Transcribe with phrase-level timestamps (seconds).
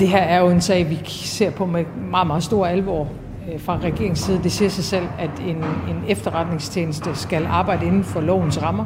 [0.00, 3.12] Det her er jo en sag, vi ser på med meget, meget stor alvor
[3.52, 4.40] øh, fra regeringens side.
[4.42, 8.84] Det siger sig selv, at en, en efterretningstjeneste skal arbejde inden for lovens rammer.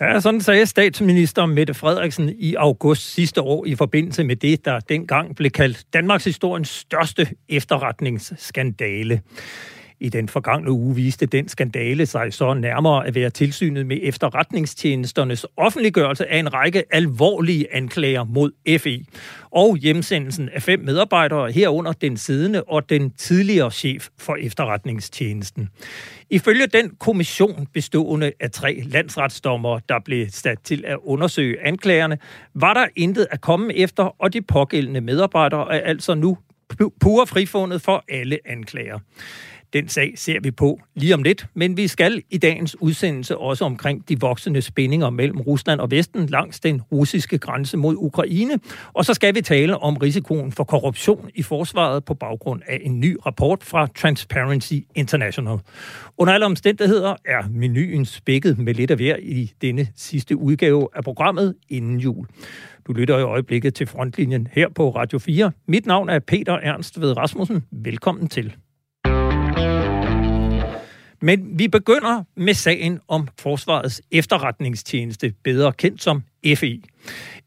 [0.00, 4.80] Ja, sådan sagde statsminister Mette Frederiksen i august sidste år i forbindelse med det, der
[4.80, 9.20] dengang blev kaldt Danmarks historiens største efterretningsskandale.
[10.00, 15.46] I den forgangne uge viste den skandale sig så nærmere at være tilsynet med efterretningstjenesternes
[15.56, 19.04] offentliggørelse af en række alvorlige anklager mod FE
[19.50, 25.68] og hjemsendelsen af fem medarbejdere herunder den siddende og den tidligere chef for efterretningstjenesten.
[26.30, 32.18] Ifølge den kommission bestående af tre landsretsdommere, der blev sat til at undersøge anklagerne,
[32.54, 36.38] var der intet at komme efter, og de pågældende medarbejdere er altså nu
[37.00, 38.98] pure frifundet for alle anklager.
[39.72, 43.64] Den sag ser vi på lige om lidt, men vi skal i dagens udsendelse også
[43.64, 48.58] omkring de voksende spændinger mellem Rusland og Vesten langs den russiske grænse mod Ukraine.
[48.92, 53.00] Og så skal vi tale om risikoen for korruption i forsvaret på baggrund af en
[53.00, 55.58] ny rapport fra Transparency International.
[56.18, 61.04] Under alle omstændigheder er menuen spækket med lidt af hver i denne sidste udgave af
[61.04, 62.26] programmet inden jul.
[62.86, 65.52] Du lytter i øjeblikket til frontlinjen her på Radio 4.
[65.68, 67.64] Mit navn er Peter Ernst ved Rasmussen.
[67.70, 68.56] Velkommen til.
[71.22, 76.22] Men vi begynder med sagen om Forsvarets efterretningstjeneste, bedre kendt som
[76.56, 76.80] FE.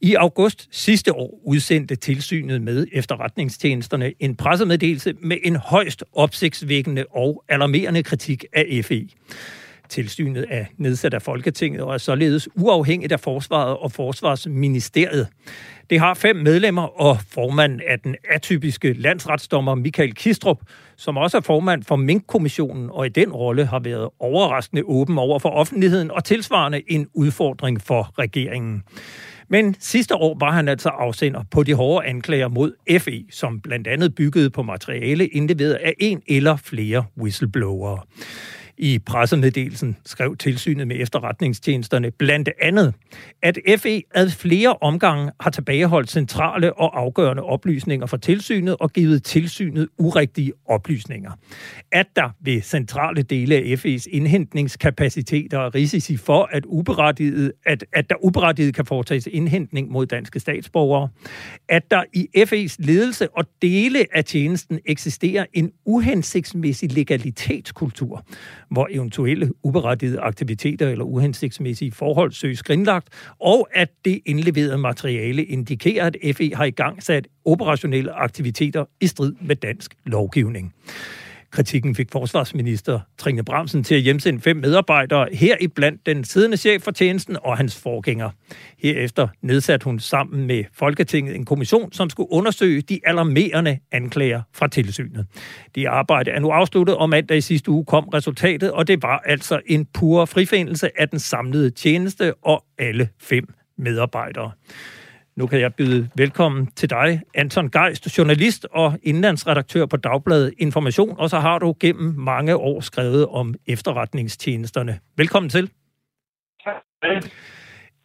[0.02, 7.44] I august sidste år udsendte tilsynet med efterretningstjenesterne en pressemeddelelse med en højst opsigtsvækkende og
[7.50, 9.08] alarmerende kritik af FE.
[9.94, 15.28] Tilsynet er nedsat af Folketinget og er således uafhængigt af Forsvaret og Forsvarsministeriet.
[15.90, 20.58] Det har fem medlemmer og formanden af den atypiske landsretsdommer Michael Kistrup,
[20.98, 25.40] som også er formand for Mink-kommissionen, og i den rolle har været overraskende åben over
[25.40, 28.84] for offentligheden og tilsvarende en udfordring for regeringen.
[29.48, 33.88] Men sidste år var han altså afsender på de hårde anklager mod FE, som blandt
[33.88, 38.00] andet byggede på materiale indleveret af en eller flere whistleblowere.
[38.78, 42.94] I pressemeddelelsen skrev tilsynet med efterretningstjenesterne blandt andet,
[43.42, 49.24] at FE ad flere omgange har tilbageholdt centrale og afgørende oplysninger fra tilsynet og givet
[49.24, 51.32] tilsynet urigtige oplysninger.
[51.92, 58.10] At der ved centrale dele af FE's indhentningskapaciteter er risici for, at, uberettiget, at, at
[58.10, 61.10] der uberettiget kan foretages indhentning mod danske statsborgere.
[61.70, 68.26] At der i FE's ledelse og dele af tjenesten eksisterer en uhensigtsmæssig legalitetskultur,
[68.74, 73.08] hvor eventuelle uberettigede aktiviteter eller uhensigtsmæssige forhold søges skrinlagt,
[73.40, 79.08] og at det indleverede materiale indikerer, at FE har i gang sat operationelle aktiviteter i
[79.08, 80.74] strid med dansk lovgivning.
[81.54, 86.92] Kritikken fik forsvarsminister Trine Bramsen til at hjemsende fem medarbejdere, heriblandt den siddende chef for
[86.92, 88.30] tjenesten og hans forgænger.
[88.78, 94.68] Herefter nedsatte hun sammen med Folketinget en kommission, som skulle undersøge de alarmerende anklager fra
[94.68, 95.26] tilsynet.
[95.76, 99.22] Det arbejde er nu afsluttet, og mandag i sidste uge kom resultatet, og det var
[99.26, 104.52] altså en pur frifindelse af den samlede tjeneste og alle fem medarbejdere.
[105.36, 111.16] Nu kan jeg byde velkommen til dig, Anton Geist, journalist og indlandsredaktør på Dagbladet Information,
[111.20, 115.00] og så har du gennem mange år skrevet om efterretningstjenesterne.
[115.18, 115.70] Velkommen til.
[116.64, 116.84] Tak.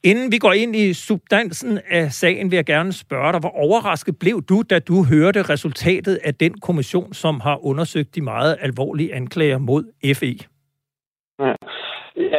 [0.05, 4.19] Inden vi går ind i substansen af sagen, vil jeg gerne spørge dig, hvor overrasket
[4.19, 9.15] blev du, da du hørte resultatet af den kommission, som har undersøgt de meget alvorlige
[9.15, 9.83] anklager mod
[10.19, 10.35] FE?
[11.41, 11.55] Ja,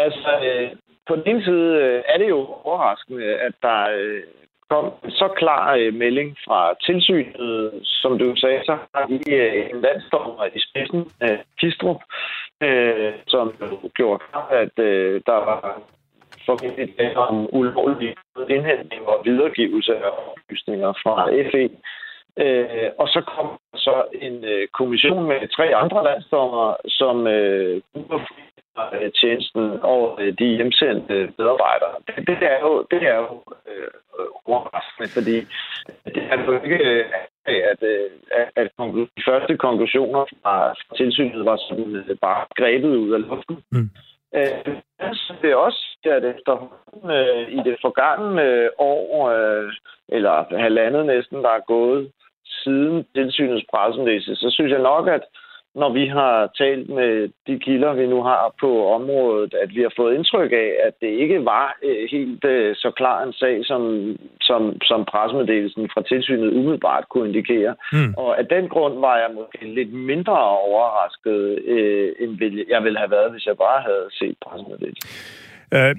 [0.06, 0.70] altså, øh,
[1.08, 4.24] på den ene side øh, er det jo overraskende, at der øh,
[4.70, 9.82] kom så klar øh, melding fra tilsynet, som du sagde, så har vi øh, en
[9.82, 12.02] landsdommer øh, i spidsen, øh, Kistrup,
[12.64, 13.54] øh, som
[13.98, 15.82] gjorde klart, at øh, der var
[16.46, 18.16] formentlig om ulovlig
[18.50, 21.16] indhentning og videregivelse af oplysninger fra
[21.52, 21.70] FE.
[22.44, 28.22] Øh, og så kom så en øh, kommission med tre andre landsdommer, som øh, Øh,
[29.22, 31.94] tjenesten og øh, de hjemsendte medarbejdere.
[32.08, 33.90] Det, det er jo, det er jo øh,
[34.46, 35.38] overraskende, fordi
[36.16, 37.06] det er jo ikke, øh,
[37.72, 37.84] at,
[38.32, 38.70] at, at
[39.18, 43.58] de første konklusioner fra, fra tilsynet var sådan bare grebet ud af luften.
[43.72, 43.90] Mm.
[44.36, 44.76] Øh,
[45.42, 49.72] det er også, at efterhånden øh, i det forgangne år, øh,
[50.08, 52.12] eller halvandet næsten, der er gået
[52.64, 55.24] siden tilsynets pressemeddelelse, så synes jeg nok, at
[55.76, 59.94] når vi har talt med de kilder, vi nu har på området, at vi har
[59.96, 63.82] fået indtryk af, at det ikke var øh, helt øh, så klar en sag, som,
[64.42, 67.76] som, som pressemeddelelsen fra tilsynet umiddelbart kunne indikere.
[67.94, 68.14] Mm.
[68.18, 72.32] Og af den grund var jeg måske lidt mindre overrasket, øh, end
[72.70, 75.10] jeg ville have været, hvis jeg bare havde set pressemeddelelsen.
[75.74, 75.96] Øh,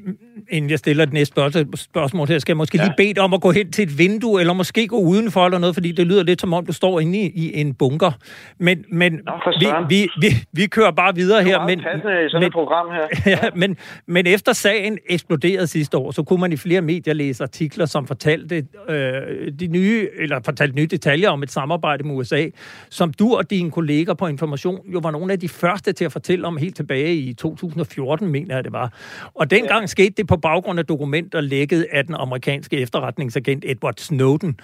[0.48, 1.34] inden jeg stiller det næste
[1.76, 2.84] spørgsmål her, skal jeg måske ja.
[2.84, 5.58] lige bede dig om at gå hen til et vindue, eller måske gå udenfor eller
[5.58, 8.12] noget, fordi det lyder lidt som om, du står inde i, i en bunker.
[8.58, 11.66] Men, men Nå, vi, vi, vi, vi kører bare videre her.
[11.66, 13.06] Men, i sådan men, et program her.
[13.26, 13.30] Ja.
[13.42, 13.76] ja, men,
[14.06, 18.06] men efter sagen eksploderede sidste år, så kunne man i flere medier læse artikler, som
[18.06, 22.46] fortalte øh, de nye, eller fortalte nye detaljer om et samarbejde med USA,
[22.90, 26.12] som du og dine kolleger på Information jo var nogle af de første til at
[26.12, 28.92] fortælle om helt tilbage i 2014, mener jeg det var.
[29.34, 29.86] Og dengang ja.
[29.86, 34.60] skete det på baggrund af dokumenter lækket af den amerikanske efterretningsagent Edward Snowden.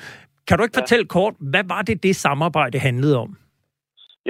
[0.48, 0.80] Kan du ikke ja.
[0.82, 3.36] fortælle kort, hvad var det, det samarbejde handlede om?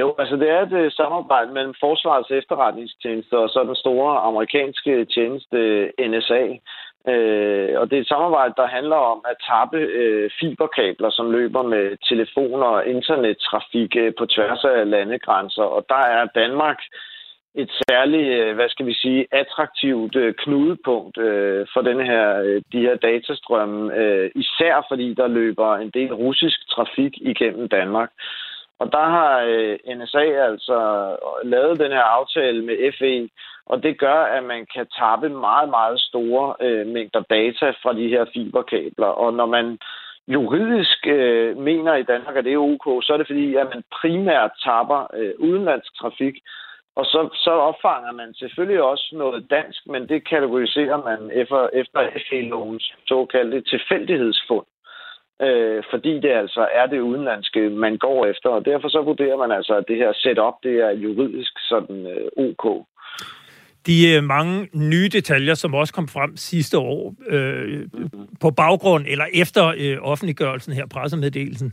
[0.00, 5.04] Jo, altså det er et øh, samarbejde mellem Forsvarets efterretningstjeneste og så den store amerikanske
[5.04, 5.58] tjeneste
[6.10, 6.44] NSA.
[7.12, 11.62] Øh, og det er et samarbejde, der handler om at tappe øh, fiberkabler, som løber
[11.62, 15.62] med telefoner og internettrafik øh, på tværs af landegrænser.
[15.62, 16.78] Og der er Danmark
[17.56, 22.24] et særligt, øh, hvad skal vi sige, attraktivt øh, knudepunkt øh, for den her,
[22.72, 23.92] de her datastrømme,
[24.34, 28.10] især fordi der løber en del russisk trafik igennem Danmark.
[28.78, 29.32] Og der har
[29.96, 30.78] NSA altså
[31.44, 33.28] lavet den her aftale med FE,
[33.66, 36.54] og det gør, at man kan tappe meget, meget store
[36.84, 39.06] mængder data fra de her fiberkabler.
[39.06, 39.78] Og når man
[40.28, 43.82] juridisk øh, mener i Danmark, at det er ok, så er det fordi, at man
[44.00, 46.36] primært tapper øh, udenlandsk trafik,
[46.96, 52.00] og så, så opfanger man selvfølgelig også noget dansk, men det kategoriserer man efter, efter
[52.28, 54.66] FE-lovens såkaldte tilfældighedsfund.
[55.42, 59.50] Øh, fordi det altså er det udenlandske, man går efter, og derfor så vurderer man
[59.52, 62.86] altså, at det her setup, det er juridisk sådan øh, ok.
[63.86, 68.26] De øh, mange nye detaljer, som også kom frem sidste år, øh, mm-hmm.
[68.40, 71.72] på baggrund eller efter øh, offentliggørelsen her, pressemeddelelsen,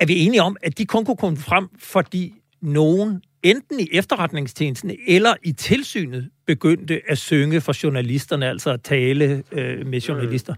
[0.00, 2.32] er vi enige om, at de kun kunne komme frem, fordi
[2.62, 9.42] nogen enten i efterretningstjenesten eller i tilsynet begyndte at synge for journalisterne, altså at tale
[9.52, 10.54] øh, med journalister?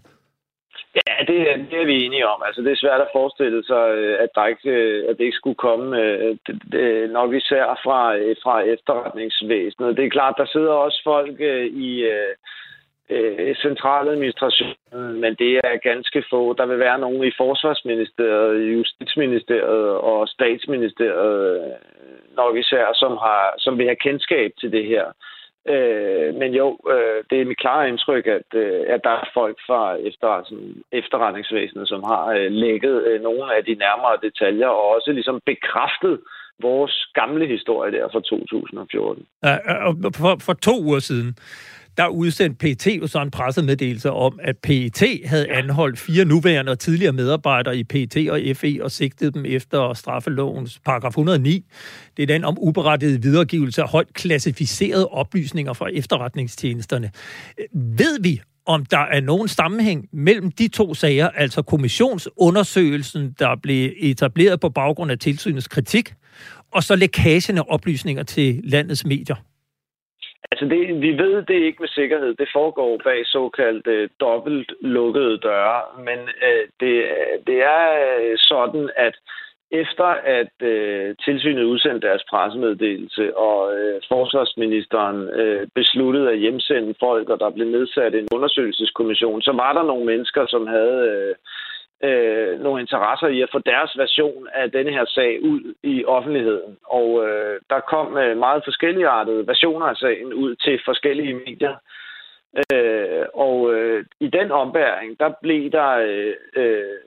[0.94, 1.36] Ja, det,
[1.70, 2.42] det er vi enige om.
[2.46, 5.40] Altså, det er svært at forestille sig, øh, at, der ikke, øh, at det ikke
[5.42, 8.00] skulle komme, øh, det, det, nok især fra,
[8.44, 9.96] fra efterretningsvæsenet.
[9.96, 11.40] Det er klart, der sidder også folk
[11.88, 11.92] i
[13.10, 16.52] øh, centraladministrationen, men det er ganske få.
[16.52, 21.72] Der vil være nogen i Forsvarsministeriet, Justitsministeriet og Statsministeriet øh,
[22.37, 25.06] nok især, som, har, som vil have kendskab til det her.
[25.75, 29.56] Øh, men jo, øh, det er mit klare indtryk, at, øh, at der er folk
[29.66, 29.82] fra
[30.93, 36.20] efterretningsvæsenet, som har øh, lægget øh, nogle af de nærmere detaljer, og også ligesom bekræftet
[36.62, 39.26] vores gamle historie der fra 2014.
[39.44, 39.56] Ja,
[40.20, 41.37] for, for to uger siden,
[41.98, 46.78] der udsendte PET jo så en pressemeddelelse om, at PET havde anholdt fire nuværende og
[46.78, 51.64] tidligere medarbejdere i PET og FE og sigtede dem efter straffelovens paragraf 109.
[52.16, 57.10] Det er den om uberettiget videregivelse af højt klassificerede oplysninger fra efterretningstjenesterne.
[57.72, 63.92] Ved vi, om der er nogen sammenhæng mellem de to sager, altså kommissionsundersøgelsen, der blev
[63.96, 66.14] etableret på baggrund af tilsynets kritik,
[66.72, 69.36] og så lækagen af oplysninger til landets medier?
[70.50, 72.34] Altså, det, vi ved det ikke med sikkerhed.
[72.34, 75.80] Det foregår bag såkaldt øh, dobbelt lukkede døre.
[75.98, 76.94] Men øh, det,
[77.46, 77.84] det er
[78.20, 79.14] øh, sådan, at
[79.70, 80.04] efter
[80.38, 87.40] at øh, tilsynet udsendte deres pressemeddelelse, og øh, forsvarsministeren øh, besluttede at hjemsende folk, og
[87.40, 90.98] der blev nedsat en undersøgelseskommission, så var der nogle mennesker, som havde...
[91.10, 91.34] Øh,
[92.02, 96.76] øh, nogle interesser i at få deres version af denne her sag ud i offentligheden.
[96.84, 101.76] Og øh, der kom øh, meget forskelligartede versioner af sagen ud til forskellige medier.
[102.72, 106.98] Øh, og øh, i den ombæring, der blev der øh, øh,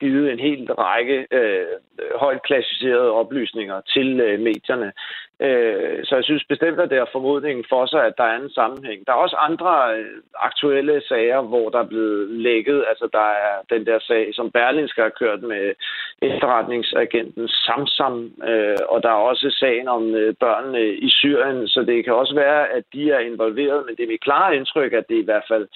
[0.00, 1.66] givet en hel række øh,
[2.14, 4.92] højt klassificerede oplysninger til øh, medierne.
[5.40, 8.50] Øh, så jeg synes bestemt, at det er formodningen for sig, at der er en
[8.50, 9.06] sammenhæng.
[9.06, 12.84] Der er også andre øh, aktuelle sager, hvor der er blevet lækket.
[12.90, 15.74] Altså der er den der sag, som Berlinske har kørt med
[16.22, 22.04] efterretningsagenten Samsam, øh, og der er også sagen om øh, børnene i Syrien, så det
[22.04, 25.18] kan også være, at de er involveret, men det er mit klare indtryk, at det
[25.18, 25.68] i hvert fald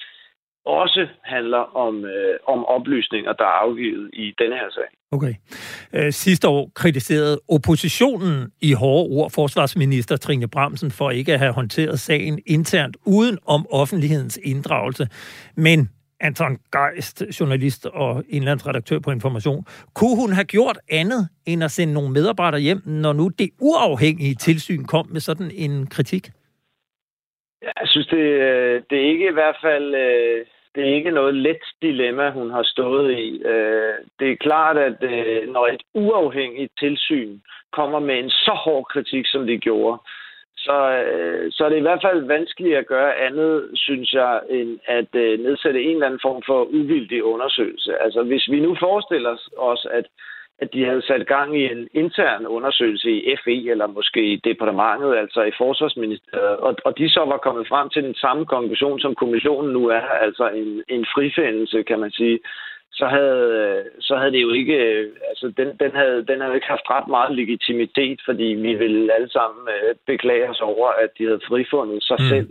[0.65, 4.89] også handler om, øh, om oplysninger, der er afgivet i denne her sag.
[5.11, 5.33] Okay.
[5.93, 11.53] Øh, sidste år kritiserede oppositionen i hårde ord forsvarsminister Trine Bramsen for ikke at have
[11.53, 15.07] håndteret sagen internt uden om offentlighedens inddragelse.
[15.55, 15.89] Men
[16.19, 21.93] Anton Geist, journalist og indlandsredaktør på Information, kunne hun have gjort andet end at sende
[21.93, 26.29] nogle medarbejdere hjem, når nu det uafhængige tilsyn kom med sådan en kritik?
[27.63, 31.35] Jeg synes, det, øh, det er ikke i hvert fald øh, det er ikke noget
[31.35, 33.41] let dilemma, hun har stået i.
[33.45, 35.01] Øh, det er klart, at
[35.47, 37.39] når et uafhængigt tilsyn
[37.71, 39.97] kommer med en så hård kritik, som de gjorde,
[40.57, 40.77] så,
[41.51, 45.83] så er det i hvert fald vanskeligt at gøre andet, synes jeg, end at nedsætte
[45.83, 48.01] en eller anden form for uvildig undersøgelse.
[48.01, 50.05] Altså hvis vi nu forestiller os, at,
[50.61, 55.15] at de havde sat gang i en intern undersøgelse i FE, eller måske i departementet,
[55.17, 59.15] altså i Forsvarsministeriet, og, og de så var kommet frem til den samme konklusion, som
[59.15, 62.39] kommissionen nu er, altså en, en frifindelse, kan man sige,
[62.99, 64.77] så havde, så havde det jo ikke,
[65.29, 69.29] altså den, den, havde, den havde ikke haft ret meget legitimitet, fordi vi ville alle
[69.29, 72.29] sammen øh, beklage os over, at de havde frifundet sig mm.
[72.29, 72.49] selv.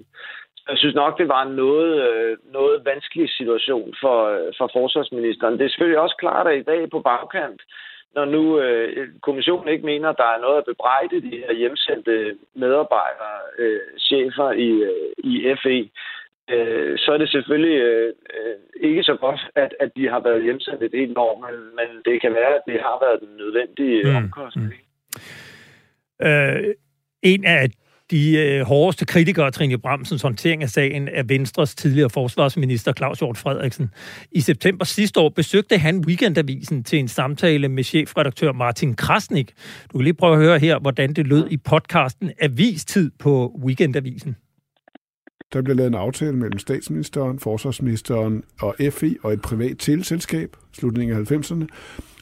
[0.68, 4.18] Jeg synes nok, det var en noget, øh, noget vanskelig situation for,
[4.58, 5.58] for forsvarsministeren.
[5.58, 7.60] Det er selvfølgelig også klart, at i dag på bagkant,
[8.14, 12.36] når nu øh, kommissionen ikke mener, at der er noget at bebrejde de her hjemsendte
[12.54, 15.78] medarbejdere, øh, chefer i, øh, i FE,
[16.54, 18.14] øh, så er det selvfølgelig øh,
[18.80, 22.20] ikke så godt, at, at de har været hjemsendt et helt år, men, men det
[22.20, 24.16] kan være, at det har været den nødvendige mm.
[24.16, 24.74] omkostning.
[26.20, 26.26] Mm.
[26.26, 26.74] Øh,
[27.22, 27.70] en af
[28.12, 33.18] de øh, hårdeste kritikere af Trine Bramsens håndtering af sagen er Venstres tidligere forsvarsminister Claus
[33.18, 33.90] Hjort Frederiksen.
[34.32, 39.52] I september sidste år besøgte han Weekendavisen til en samtale med chefredaktør Martin Krasnik.
[39.92, 44.36] Du kan lige prøve at høre her, hvordan det lød i podcasten Avistid på Weekendavisen.
[45.52, 51.16] Der blev lavet en aftale mellem statsministeren, forsvarsministeren og FI og et privat teleselskab, slutningen
[51.16, 51.66] af 90'erne,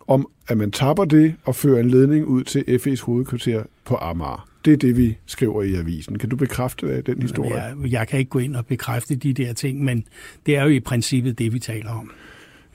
[0.06, 4.49] om at man tapper det og fører en ledning ud til FE's hovedkvarter på Amager.
[4.64, 6.18] Det er det, vi skriver i avisen.
[6.18, 7.54] Kan du bekræfte øh, den historie?
[7.54, 10.04] Jeg, jeg kan ikke gå ind og bekræfte de der ting, men
[10.46, 12.10] det er jo i princippet det, vi taler om.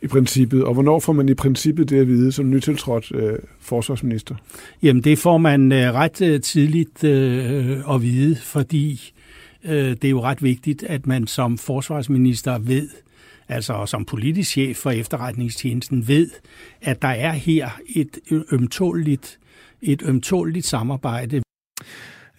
[0.01, 0.63] I princippet.
[0.63, 4.35] Og hvornår får man i princippet det at vide som nytiltrådt øh, forsvarsminister?
[4.83, 9.13] Jamen, det får man øh, ret øh, tidligt øh, at vide, fordi
[9.65, 12.89] øh, det er jo ret vigtigt, at man som forsvarsminister ved,
[13.49, 16.29] altså som politisk chef for efterretningstjenesten ved,
[16.81, 18.17] at der er her et
[18.51, 19.39] ømtåligt,
[19.81, 21.44] et ømtåligt samarbejde.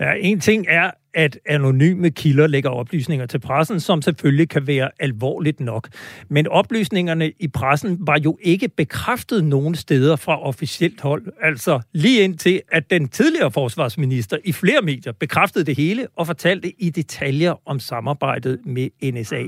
[0.01, 4.91] Ja, en ting er, at anonyme kilder lægger oplysninger til pressen, som selvfølgelig kan være
[5.01, 5.89] alvorligt nok.
[6.29, 11.27] Men oplysningerne i pressen var jo ikke bekræftet nogen steder fra officielt hold.
[11.43, 16.83] Altså lige indtil, at den tidligere forsvarsminister i flere medier bekræftede det hele og fortalte
[16.83, 19.43] i detaljer om samarbejdet med NSA.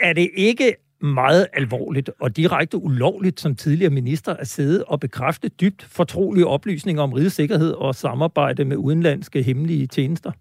[0.00, 5.48] Er det ikke meget alvorligt og direkte ulovligt som tidligere minister at sidde og bekræfte
[5.48, 10.32] dybt fortrolige oplysninger om rigets sikkerhed og samarbejde med udenlandske hemmelige tjenester?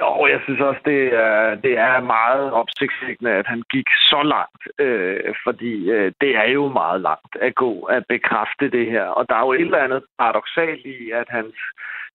[0.00, 4.62] Jo, jeg synes også, det er, det er meget opsigtsvækkende, at han gik så langt,
[4.78, 9.04] øh, fordi øh, det er jo meget langt at gå at bekræfte det her.
[9.04, 11.54] Og der er jo et eller andet paradoxalt i, at hans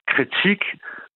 [0.07, 0.61] kritik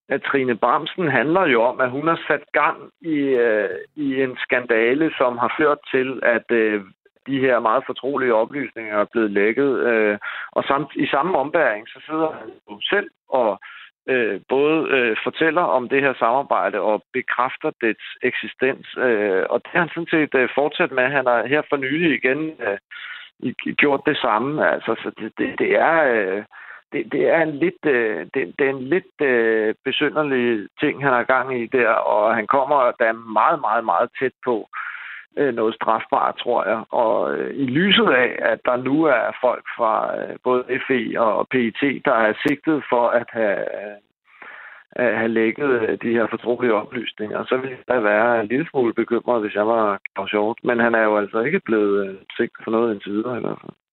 [0.09, 4.37] at Trine Bramsen handler jo om, at hun har sat gang i, øh, i en
[4.37, 6.81] skandale, som har ført til, at øh,
[7.27, 9.79] de her meget fortrolige oplysninger er blevet lækket.
[9.79, 10.17] Øh,
[10.51, 13.59] og samt, i samme ombæring, så sidder han jo selv og
[14.07, 18.87] øh, både øh, fortæller om det her samarbejde og bekræfter dets eksistens.
[18.97, 21.03] Øh, og det har han sådan set øh, fortsat med.
[21.03, 22.77] Han har her for nylig igen øh,
[23.75, 24.69] gjort det samme.
[24.73, 25.97] Altså, så det, det, det er...
[26.15, 26.43] Øh,
[26.91, 31.13] det, det er en lidt, øh, det, det er en lidt øh, besynderlig ting, han
[31.13, 34.69] har gang i der, og han kommer da meget, meget, meget tæt på
[35.37, 36.83] øh, noget strafbart, tror jeg.
[36.89, 41.47] Og øh, i lyset af, at der nu er folk fra øh, både FE og
[41.51, 43.97] PET, der er sigtet for at have, øh,
[44.91, 48.93] at have lægget øh, de her fortrolige oplysninger, så ville jeg være en lille smule
[48.93, 52.71] bekymret, hvis jeg var Claus Men han er jo altså ikke blevet øh, sigtet for
[52.71, 53.86] noget indtil videre i hvert fald.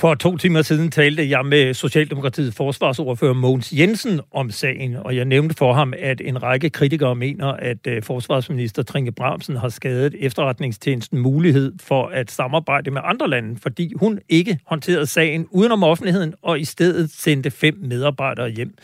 [0.00, 5.24] For to timer siden talte jeg med Socialdemokratiets forsvarsordfører Mogens Jensen om sagen, og jeg
[5.24, 10.14] nævnte for ham, at en række kritikere mener, at øh, forsvarsminister Trinke Bramsen har skadet
[10.18, 16.34] efterretningstjenesten mulighed for at samarbejde med andre lande, fordi hun ikke håndterede sagen udenom offentligheden
[16.42, 18.74] og i stedet sendte fem medarbejdere hjem.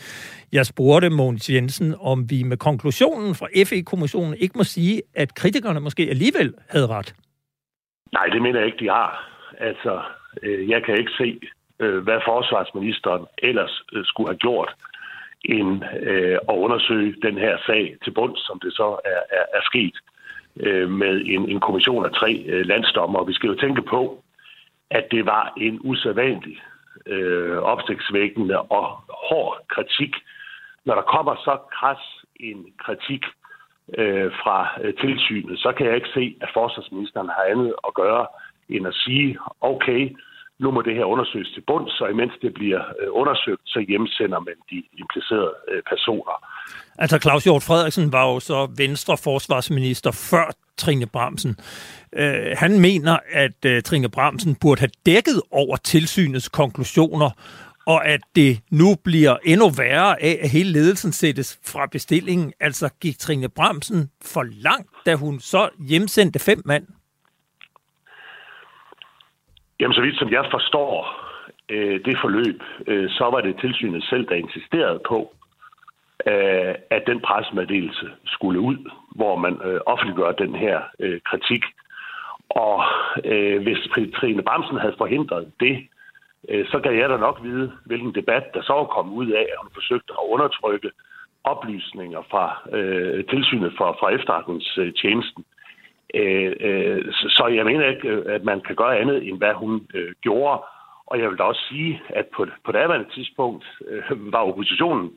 [0.51, 5.79] Jeg spurgte Mogens Jensen, om vi med konklusionen fra FE-kommissionen ikke må sige, at kritikerne
[5.79, 7.15] måske alligevel havde ret.
[8.13, 9.29] Nej, det mener jeg ikke, de har.
[9.59, 10.01] Altså,
[10.43, 11.39] Øh, jeg kan ikke se,
[11.79, 14.75] øh, hvad forsvarsministeren ellers øh, skulle have gjort,
[15.45, 19.61] end øh, at undersøge den her sag til bunds, som det så er, er, er
[19.63, 19.95] sket
[20.59, 22.31] øh, med en, en kommission af tre
[22.63, 23.23] landsdommer.
[23.23, 24.23] Vi skal jo tænke på,
[24.89, 26.61] at det var en usædvanlig
[27.05, 28.85] øh, opsigtsvækkende og
[29.29, 30.15] hård kritik.
[30.85, 33.23] Når der kommer så kras en kritik
[33.97, 38.27] øh, fra øh, tilsynet, så kan jeg ikke se, at forsvarsministeren har andet at gøre
[38.69, 40.01] end at sige, okay,
[40.59, 44.39] nu må det her undersøges til bund, så imens det bliver øh, undersøgt, så hjemsender
[44.39, 46.35] man de implicerede øh, personer.
[46.97, 50.47] Altså Claus Hjort Frederiksen var jo så Venstre forsvarsminister før
[50.77, 51.55] Trine Bramsen.
[52.13, 57.29] Øh, han mener, at øh, Trine Bramsen burde have dækket over tilsynets konklusioner
[57.87, 62.53] og at det nu bliver endnu værre af, at hele ledelsen sættes fra bestillingen.
[62.59, 66.87] Altså gik Trine Bramsen for langt, da hun så hjemsendte fem mand?
[69.79, 70.93] Jamen, så vidt som jeg forstår
[71.69, 75.33] øh, det forløb, øh, så var det tilsynet selv, der insisterede på,
[76.27, 78.77] øh, at den pressemeddelelse skulle ud,
[79.15, 81.63] hvor man øh, offentliggør den her øh, kritik.
[82.49, 82.83] Og
[83.25, 83.77] øh, hvis
[84.15, 85.87] Trine Bamsen havde forhindret det,
[86.49, 89.59] øh, så kan jeg da nok vide, hvilken debat der så kom ud af, at
[89.61, 90.91] hun forsøgte at undertrykke
[91.43, 92.45] oplysninger fra
[92.77, 95.45] øh, tilsynet for, fra efterretningstjenesten.
[96.13, 100.11] Øh, øh, så jeg mener ikke, at man kan gøre andet, end hvad hun øh,
[100.21, 100.63] gjorde.
[101.07, 105.11] Og jeg vil da også sige, at på, på daværende tidspunkt øh, var oppositionen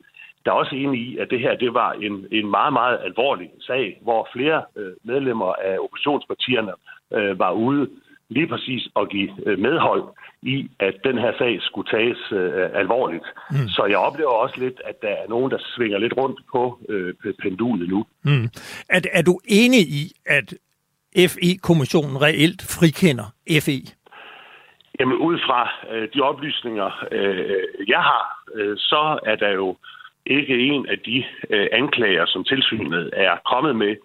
[0.45, 3.49] der er også enig i, at det her det var en, en meget, meget alvorlig
[3.59, 6.71] sag, hvor flere øh, medlemmer af oppositionspartierne
[7.13, 7.89] øh, var ude
[8.29, 10.03] lige præcis at give øh, medhold
[10.41, 13.25] i, at den her sag skulle tages øh, alvorligt.
[13.51, 13.67] Mm.
[13.67, 17.13] Så jeg oplever også lidt, at der er nogen, der svinger lidt rundt på øh,
[17.41, 18.05] pendulet nu.
[18.23, 18.47] Mm.
[18.89, 20.53] Er, er du enig i, at
[21.15, 23.27] FE-kommissionen reelt frikender
[23.65, 23.79] FE?
[24.99, 29.77] Jamen ud fra øh, de oplysninger, øh, jeg har, øh, så er der jo
[30.25, 33.95] ikke en af de øh, anklager, som tilsynet er kommet med,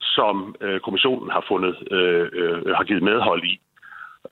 [0.00, 3.60] som øh, kommissionen har fundet øh, øh, har givet medhold i.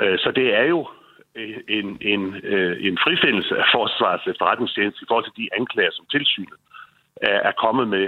[0.00, 0.88] Øh, så det er jo
[1.34, 6.06] øh, en, en, øh, en frifindelse af forsvarets efterretningstjeneste i forhold til de anklager, som
[6.10, 6.58] tilsynet
[7.16, 8.06] er, er kommet med.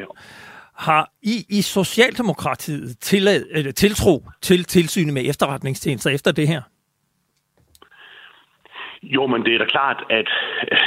[0.76, 6.62] Har I i Socialdemokratiet tillad, eller tiltro til tilsynet med efterretningstjenester efter det her?
[9.02, 10.29] Jo, men det er da klart, at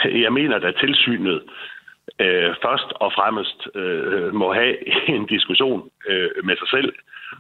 [0.06, 1.44] øh, jeg mener, at tilsynet
[2.20, 4.76] øh, først og fremmest øh, må have
[5.18, 6.94] en diskussion øh, med sig selv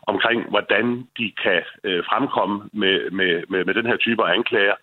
[0.07, 4.75] omkring, hvordan de kan øh, fremkomme med, med, med, med den her type af anklager,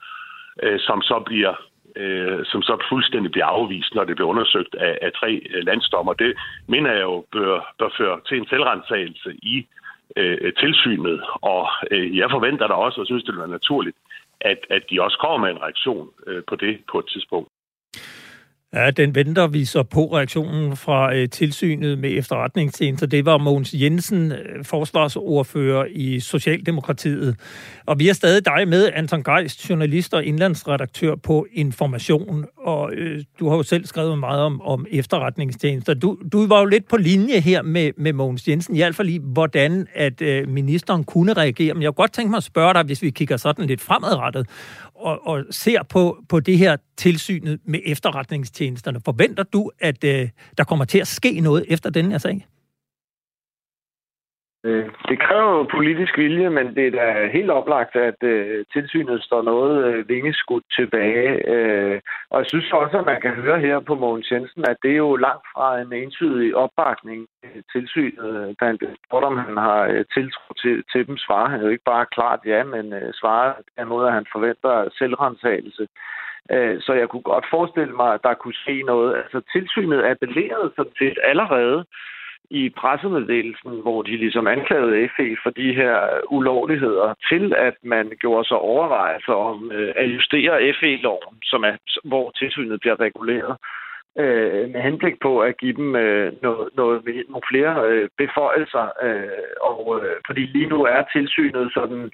[0.62, 1.54] øh, som så bliver
[1.96, 6.12] øh, som så fuldstændig bliver afvist, når det bliver undersøgt af, af tre øh, landsdommer.
[6.12, 6.34] Det
[6.66, 9.66] mener jeg jo bør, bør føre til en selvrensagelse i
[10.16, 13.96] øh, tilsynet, og øh, jeg forventer da også, og synes, det vil være naturligt,
[14.40, 17.48] at, at de også kommer med en reaktion øh, på det på et tidspunkt.
[18.74, 23.06] Ja, den venter vi så på reaktionen fra øh, tilsynet med efterretningstjenester.
[23.06, 27.36] Det var Mogens Jensen, øh, forsvarsordfører i Socialdemokratiet.
[27.86, 32.44] Og vi er stadig dig med, Anton Geist, journalist og indlandsredaktør på Information.
[32.56, 35.94] Og øh, du har jo selv skrevet meget om, om efterretningstjenester.
[35.94, 39.08] Du, du var jo lidt på linje her med, med Mogens Jensen, i hvert fald
[39.08, 41.74] i, hvordan at øh, ministeren kunne reagere.
[41.74, 44.46] Men jeg kunne godt tænke mig at spørge dig, hvis vi kigger sådan lidt fremadrettet,
[44.94, 50.28] og, og ser på, på det her tilsynet med efterretningstjenesterne, forventer du, at øh,
[50.58, 52.46] der kommer til at ske noget efter den her sag?
[54.64, 59.22] Øh, det kræver jo politisk vilje, men det er da helt oplagt, at øh, tilsynet
[59.22, 61.48] står noget øh, vingeskudt tilbage.
[61.54, 62.00] Øh,
[62.30, 65.02] og jeg synes også, at man kan høre her på Mogens Jensen, at det er
[65.06, 68.56] jo langt fra en entydig opbakning til tilsynet.
[68.60, 71.90] Da han spurgte, om han har øh, tiltro til, til dem, svarer han jo ikke
[71.92, 75.86] bare klart ja, men øh, svarer på den måde, at han forventer selvrensagelse.
[76.50, 79.16] Øh, så jeg kunne godt forestille mig, at der kunne ske noget.
[79.16, 81.84] Altså tilsynet appellerede sådan set allerede
[82.50, 85.96] i pressemeddelelsen, hvor de ligesom anklagede FE for de her
[86.30, 92.30] ulovligheder, til at man gjorde sig overvejelser om øh, at justere FE-loven, som er, hvor
[92.30, 93.56] tilsynet bliver reguleret,
[94.18, 98.86] øh, med henblik på at give dem øh, noget, noget, nogle flere øh, beføjelser.
[99.02, 102.10] Øh, og, øh, fordi lige nu er tilsynet sådan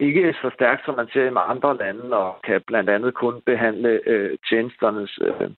[0.00, 4.00] ikke så stærkt, som man ser i andre lande, og kan blandt andet kun behandle
[4.06, 5.50] øh, tjenesternes øh,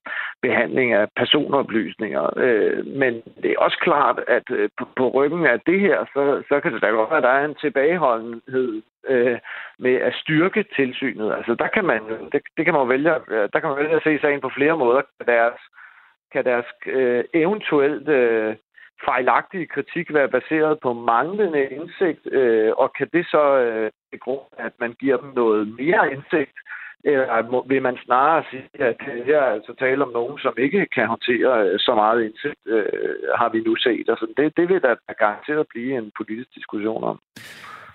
[0.42, 2.30] behandling af personoplysninger.
[2.36, 6.42] Øh, men det er også klart, at øh, på, på ryggen af det her, så,
[6.48, 9.38] så kan det da godt være, at der er en tilbageholdenhed øh,
[9.78, 11.32] med at styrke tilsynet.
[11.36, 14.02] Altså der kan man, det, det kan man vælge, øh, der kan man vælge at
[14.02, 15.02] se sagen på flere måder.
[15.18, 15.60] Kan deres,
[16.32, 18.56] kan deres øh, eventuelt øh,
[19.04, 24.72] fejlagtige kritik være baseret på manglende indsigt, øh, og kan det så øh, grund, at
[24.80, 26.56] man giver dem noget mere indsigt,
[27.04, 31.06] eller vil man snarere sige, at her er altså tale om nogen, som ikke kan
[31.06, 32.84] håndtere øh, så meget indsigt, øh,
[33.40, 34.06] har vi nu set.
[34.08, 37.18] Altså, det, det vil da garanteret blive en politisk diskussion om.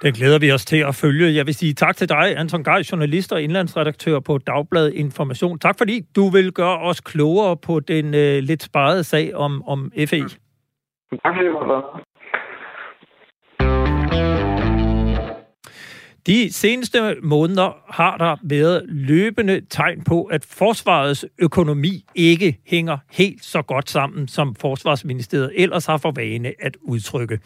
[0.02, 1.36] Det glæder vi os til at følge.
[1.36, 5.60] Jeg vil sige tak til dig, Anton Gej, journalist og indlandsredaktør på Dagbladet Information.
[5.60, 9.92] Tak fordi du vil gøre os klogere på den øh, lidt sparede sag om, om
[10.10, 10.43] FE.
[11.24, 11.82] Tak fordi du
[16.28, 23.46] De seneste måneder har der været løbende tegn på, at forsvarets økonomi ikke hænger helt
[23.46, 27.40] så godt sammen, som Forsvarsministeriet ellers har for vane at udtrykke.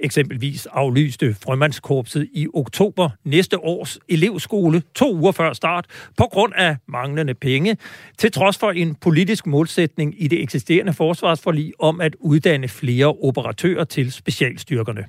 [0.00, 6.76] Eksempelvis aflyste frømandskorpset i oktober næste års elevskole to uger før start på grund af
[6.88, 7.76] manglende penge,
[8.18, 13.84] til trods for en politisk målsætning i det eksisterende forsvarsforlig om at uddanne flere operatører
[13.84, 15.04] til specialstyrkerne.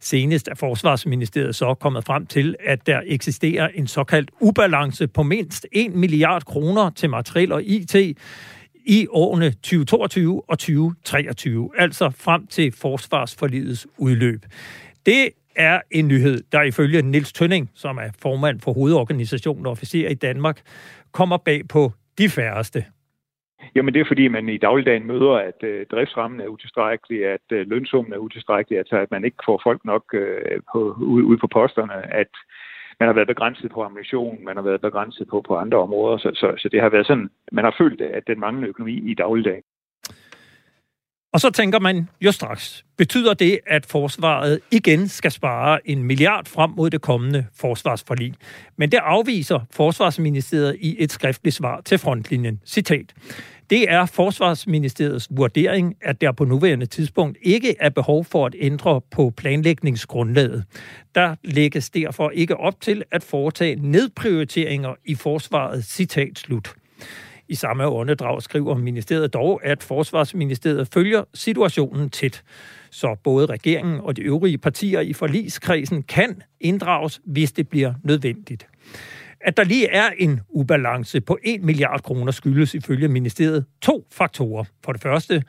[0.00, 5.66] Senest er Forsvarsministeriet så kommet frem til, at der eksisterer en såkaldt ubalance på mindst
[5.72, 7.96] 1 milliard kroner til materiel og IT
[8.86, 14.40] i årene 2022 og 2023, altså frem til forsvarsforlidets udløb.
[15.06, 20.08] Det er en nyhed, der ifølge Nils Tønning, som er formand for hovedorganisationen og officer
[20.08, 20.60] i Danmark,
[21.12, 22.84] kommer bag på de færreste.
[23.74, 27.70] Jamen det er fordi, man i dagligdagen møder, at øh, driftsrammen er utilstrækkelig, at øh,
[27.70, 31.46] lønsummen er utilstrækkelig, altså at man ikke får folk nok øh, på, ude, ude på
[31.46, 32.32] posterne, at
[33.00, 36.30] man har været begrænset på ammunition, man har været begrænset på, på andre områder, så,
[36.34, 39.62] så, så det har været sådan, man har følt, at den manglende økonomi i dagligdagen.
[41.32, 46.46] Og så tænker man jo straks, betyder det, at forsvaret igen skal spare en milliard
[46.46, 48.34] frem mod det kommende forsvarsforlig?
[48.76, 52.60] Men det afviser Forsvarsministeriet i et skriftligt svar til frontlinjen.
[52.64, 53.14] Citat.
[53.70, 59.00] Det er Forsvarsministeriets vurdering, at der på nuværende tidspunkt ikke er behov for at ændre
[59.10, 60.64] på planlægningsgrundlaget.
[61.14, 65.84] Der lægges derfor ikke op til at foretage nedprioriteringer i forsvaret.
[65.84, 66.74] Citat slut.
[67.48, 72.42] I samme åndedrag skriver ministeriet dog, at Forsvarsministeriet følger situationen tæt.
[72.90, 78.66] Så både regeringen og de øvrige partier i forligskredsen kan inddrages, hvis det bliver nødvendigt.
[79.40, 84.64] At der lige er en ubalance på 1 milliard kroner skyldes ifølge ministeriet to faktorer.
[84.84, 85.42] For det første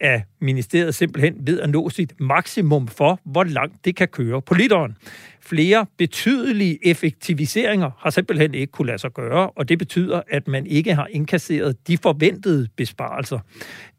[0.00, 4.54] er ministeriet simpelthen ved at nå sit maksimum for, hvor langt det kan køre på
[4.54, 4.96] literen.
[5.40, 10.66] Flere betydelige effektiviseringer har simpelthen ikke kunne lade sig gøre, og det betyder, at man
[10.66, 13.38] ikke har indkasseret de forventede besparelser.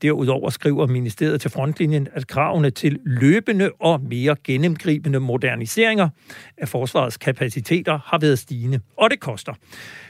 [0.01, 6.09] Derudover skriver ministeriet til frontlinjen, at kravene til løbende og mere gennemgribende moderniseringer
[6.57, 9.53] af forsvarets kapaciteter har været stigende, og det koster.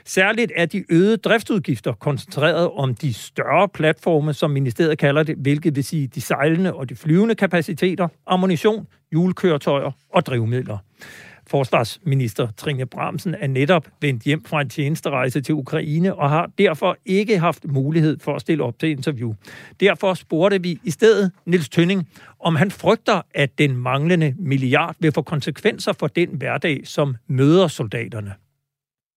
[0.07, 5.75] Særligt er de øgede driftsudgifter koncentreret om de større platforme, som ministeriet kalder det, hvilket
[5.75, 10.77] vil sige de sejlende og de flyvende kapaciteter, ammunition, julekøretøjer og drivmidler.
[11.47, 16.97] Forsvarsminister Trine Bramsen er netop vendt hjem fra en tjenesterejse til Ukraine og har derfor
[17.05, 19.33] ikke haft mulighed for at stille op til interview.
[19.79, 25.11] Derfor spurgte vi i stedet Nils Tønning, om han frygter, at den manglende milliard vil
[25.11, 28.33] få konsekvenser for den hverdag, som møder soldaterne.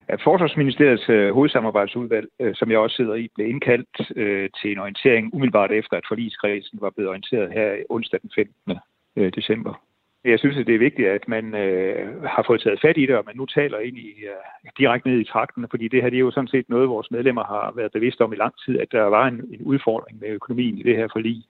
[0.09, 4.79] At Forsvarsministeriets øh, hovedsamarbejdsudvalg, øh, som jeg også sidder i, blev indkaldt øh, til en
[4.79, 8.79] orientering umiddelbart efter, at forligskredsen var blevet orienteret her onsdag den 15.
[9.17, 9.88] Øh, december.
[10.25, 13.17] Jeg synes, at det er vigtigt, at man øh, har fået taget fat i det,
[13.17, 16.17] og man nu taler ind i øh, direkte ned i trakten, fordi det her det
[16.17, 18.93] er jo sådan set noget, vores medlemmer har været bevidste om i lang tid, at
[18.93, 21.43] der var en, en udfordring med økonomien i det her forlig.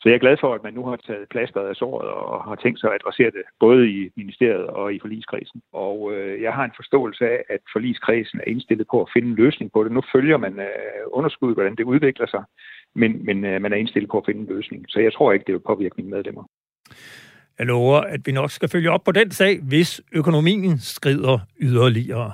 [0.00, 2.54] Så jeg er glad for, at man nu har taget plasteret af såret og har
[2.54, 5.62] tænkt sig at adressere det, både i ministeriet og i forligskredsen.
[5.72, 9.34] Og øh, jeg har en forståelse af, at forligskredsen er indstillet på at finde en
[9.34, 9.92] løsning på det.
[9.92, 12.44] Nu følger man øh, underskuddet, hvordan det udvikler sig,
[12.94, 14.84] men, men øh, man er indstillet på at finde en løsning.
[14.88, 16.44] Så jeg tror ikke, det vil påvirke mine medlemmer.
[17.58, 22.32] Jeg lover, at vi nok skal følge op på den sag, hvis økonomien skrider yderligere.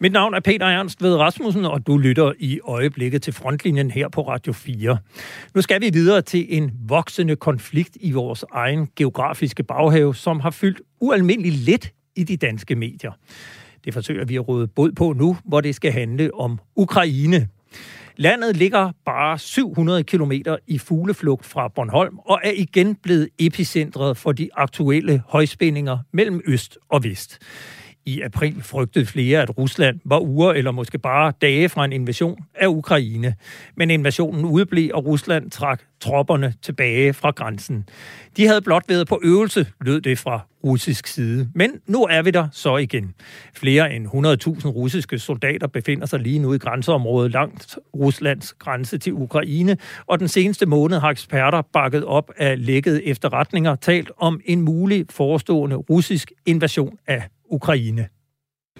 [0.00, 4.08] Mit navn er Peter Ernst ved Rasmussen, og du lytter i øjeblikket til frontlinjen her
[4.08, 4.98] på Radio 4.
[5.54, 10.50] Nu skal vi videre til en voksende konflikt i vores egen geografiske baghave, som har
[10.50, 13.12] fyldt ualmindeligt lidt i de danske medier.
[13.84, 17.48] Det forsøger vi at råde bod på nu, hvor det skal handle om Ukraine.
[18.20, 20.32] Landet ligger bare 700 km
[20.66, 26.78] i fugleflugt fra Bornholm og er igen blevet epicentret for de aktuelle højspændinger mellem øst
[26.88, 27.38] og vest.
[28.08, 32.44] I april frygtede flere, at Rusland var uger eller måske bare dage fra en invasion
[32.54, 33.34] af Ukraine.
[33.76, 37.88] Men invasionen udeblev, og Rusland trak tropperne tilbage fra grænsen.
[38.36, 41.48] De havde blot været på øvelse, lød det fra russisk side.
[41.54, 43.14] Men nu er vi der så igen.
[43.54, 49.12] Flere end 100.000 russiske soldater befinder sig lige nu i grænseområdet langt Ruslands grænse til
[49.12, 54.60] Ukraine, og den seneste måned har eksperter bakket op af lækkede efterretninger talt om en
[54.60, 58.08] mulig forestående russisk invasion af Ukraine.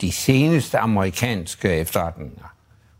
[0.01, 2.55] De seneste amerikanske efterretninger,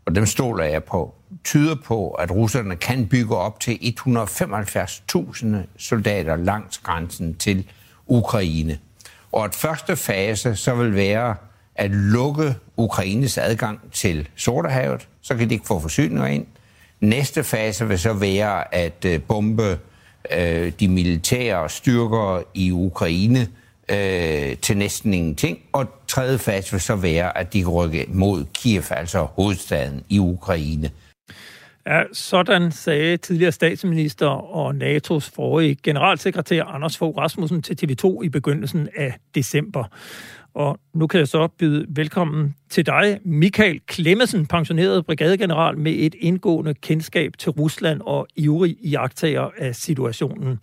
[0.05, 6.35] og dem stoler jeg på, tyder på, at russerne kan bygge op til 175.000 soldater
[6.35, 7.67] langs grænsen til
[8.07, 8.79] Ukraine.
[9.31, 11.35] Og at første fase så vil være
[11.75, 16.45] at lukke Ukraines adgang til Sortehavet, så kan de ikke få forsyninger ind.
[17.01, 19.79] Næste fase vil så være at øh, bombe
[20.31, 23.47] øh, de militære styrker i Ukraine
[23.89, 25.59] øh, til næsten ingenting.
[25.71, 30.19] Og tredje fase vil så være, at de kan rykke mod Kiev, altså hovedstaden i
[30.19, 30.91] Ukraine.
[31.87, 38.29] Ja, sådan sagde tidligere statsminister og NATO's forrige generalsekretær Anders Fogh Rasmussen til TV2 i
[38.29, 39.83] begyndelsen af december.
[40.59, 46.15] Og nu kan jeg så byde velkommen til dig, Michael Klemmesen, pensioneret brigadegeneral med et
[46.19, 50.59] indgående kendskab til Rusland og ivrig iagtager af situationen.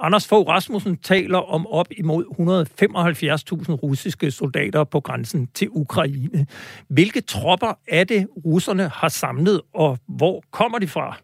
[0.00, 6.46] Anders Fogh Rasmussen taler om op imod 175.000 russiske soldater på grænsen til Ukraine.
[6.88, 11.16] Hvilke tropper er det, russerne har samlet, og hvor kommer de fra?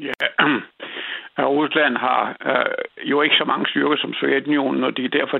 [0.00, 0.12] Ja,
[1.38, 5.38] Rusland har øh, jo ikke så mange styrker som Sovjetunionen, og de derfor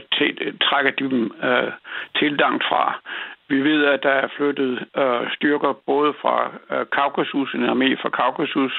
[0.63, 1.73] trækker de dem øh,
[2.19, 3.01] tildangt fra.
[3.49, 6.37] Vi ved, at der er flyttet øh, styrker både fra
[6.73, 8.75] øh, Kaukasus, en armé fra Kaukasus,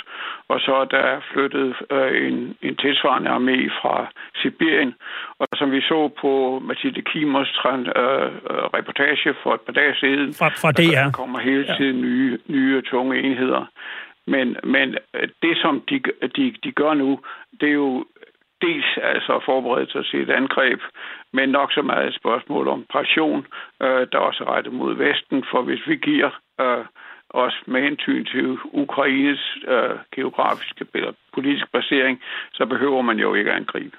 [0.51, 3.95] og så er der flyttet øh, en, en tilsvarende armé fra
[4.39, 4.93] Sibirien.
[5.39, 10.33] Og som vi så på Mathilde Kimers øh, øh, reportage for et par dage siden,
[10.33, 11.03] fra, fra DR.
[11.03, 13.65] der kommer hele tiden nye, nye tunge enheder.
[14.27, 16.01] Men, men øh, det, som de,
[16.35, 17.19] de, de gør nu,
[17.59, 18.05] det er jo
[18.61, 20.79] dels altså at forberede sig til et angreb,
[21.33, 23.45] men nok så meget et spørgsmål om pression,
[23.81, 26.31] øh, der også er rettet mod Vesten, for hvis vi giver
[26.61, 26.85] øh,
[27.29, 32.21] os med hensyn til Ukraines øh, geografiske eller politiske basering,
[32.53, 33.97] så behøver man jo ikke at angribe.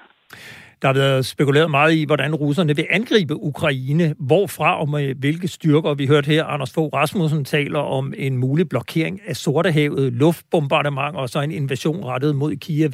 [0.81, 4.15] Der har været spekuleret meget i, hvordan russerne vil angribe Ukraine.
[4.19, 5.93] Hvorfra og med hvilke styrker?
[5.93, 11.29] Vi hørte her, Anders Fogh Rasmussen taler om en mulig blokering af Sortehavet, luftbombardement og
[11.29, 12.91] så en invasion rettet mod Kiev.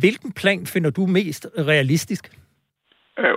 [0.00, 2.24] Hvilken plan finder du mest realistisk?
[3.18, 3.36] Øh,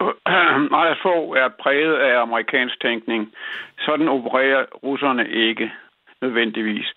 [0.76, 0.96] meget
[1.42, 3.32] er præget af amerikansk tænkning.
[3.78, 5.70] Sådan opererer russerne ikke
[6.22, 6.88] nødvendigvis.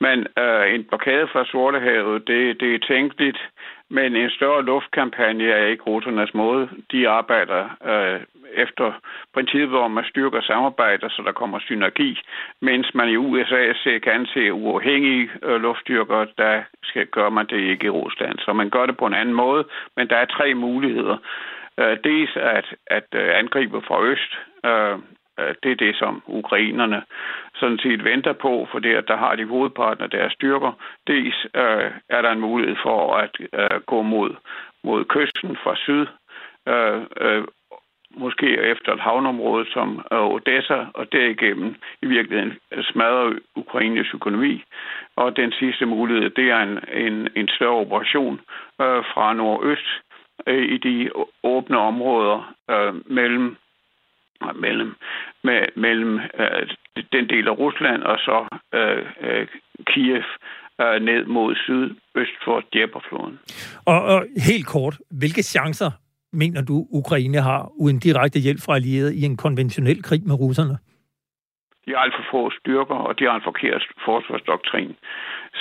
[0.00, 3.38] Men øh, en blokade fra Sortehavet, det, det er tænkeligt,
[3.90, 6.68] men en større luftkampagne er ikke russernes måde.
[6.92, 8.20] De arbejder øh,
[8.54, 8.92] efter
[9.34, 12.18] princippet om at styrke samarbejder, så der kommer synergi,
[12.60, 17.60] mens man i USA ser kan se uafhængige øh, luftstyrker, der skal gør man det
[17.60, 18.38] ikke i Rusland.
[18.38, 19.64] Så man gør det på en anden måde,
[19.96, 21.16] men der er tre muligheder.
[21.78, 24.32] Øh, dels at, at øh, angribe fra øst,
[24.66, 24.98] øh,
[25.40, 27.02] Øh, det er det, som ukrainerne
[27.54, 30.72] sådan set venter på, for det, at der har de hovedparten af deres styrker.
[31.06, 34.36] Dels øh, er der en mulighed for at øh, gå mod,
[34.84, 36.06] mod kysten fra syd,
[36.68, 37.44] øh, øh,
[38.16, 44.62] måske efter et havnområde som øh, Odessa, og derigennem i virkeligheden smadre Ukraines økonomi.
[45.16, 48.40] Og den sidste mulighed, det er en, en, en større operation
[48.80, 49.88] øh, fra nordøst
[50.46, 51.10] øh, i de
[51.42, 53.56] åbne områder øh, mellem
[54.54, 54.96] mellem,
[55.44, 56.62] med, mellem øh,
[57.12, 59.46] den del af Rusland og så øh, øh,
[59.86, 60.22] Kiev
[60.80, 63.38] øh, ned mod syd, øst for Djeperfloden.
[63.86, 65.90] Og, og helt kort, hvilke chancer
[66.32, 70.76] mener du, Ukraine har uden direkte hjælp fra allierede i en konventionel krig med russerne?
[71.86, 74.92] De har alt for få styrker, og de har en forkert forsvarsdoktrin.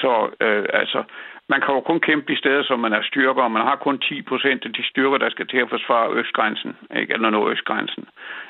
[0.02, 1.04] Så øh, altså,
[1.50, 4.00] man kan jo kun kæmpe i steder, som man er styrker, og man har kun
[4.00, 7.14] 10 procent af de styrker, der skal til at forsvare østgrænsen, ikke?
[7.14, 8.06] eller nå østgrænsen.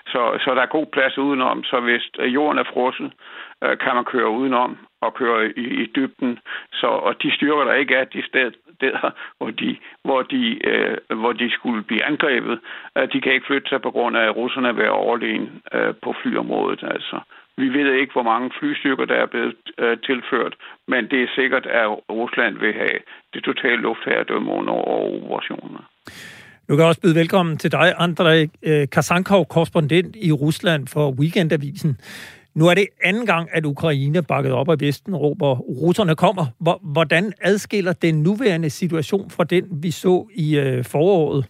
[0.08, 3.12] Så, så der er god plads udenom, så hvis øh, jorden er frosset,
[3.63, 6.39] øh, kan man køre udenom og køre i, i dybden.
[6.73, 11.34] Så, og de styrker, der ikke er de steder, hvor de, hvor de, øh, hvor
[11.34, 12.60] de skulle blive angrebet,
[12.97, 15.93] øh, de kan ikke flytte sig på grund af, at russerne vil ved overlegen øh,
[16.03, 16.84] på flyområdet.
[16.84, 17.19] Altså.
[17.58, 20.56] Vi ved ikke, hvor mange flystyrker, der er blevet øh, tilført,
[20.88, 23.00] men det er sikkert, at Rusland vil have
[23.34, 25.82] det totale luftherredømme under operationerne.
[26.68, 31.12] Nu kan jeg også byde velkommen til dig, Andrej øh, Kasankov, korrespondent i Rusland for
[31.12, 31.98] Weekendavisen.
[32.56, 36.46] Nu er det anden gang, at Ukraine bakket op af Vesten råber, russerne kommer.
[36.94, 41.50] Hvordan adskiller den nuværende situation fra den, vi så i øh, foråret?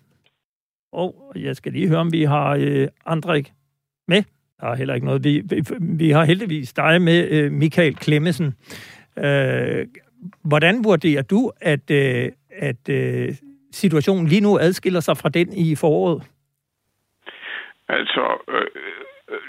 [0.93, 3.43] Og jeg skal lige høre, om vi har øh, Andrej
[4.07, 4.23] med.
[4.61, 5.23] Der er heller ikke noget.
[5.23, 8.53] Vi, vi, vi har heldigvis dig med, øh, Michael Klemmesen.
[9.17, 9.87] Øh,
[10.43, 13.29] hvordan vurderer du, at, øh, at øh,
[13.71, 16.23] situationen lige nu adskiller sig fra den i foråret?
[17.89, 18.67] Altså, øh,
[19.29, 19.41] øh,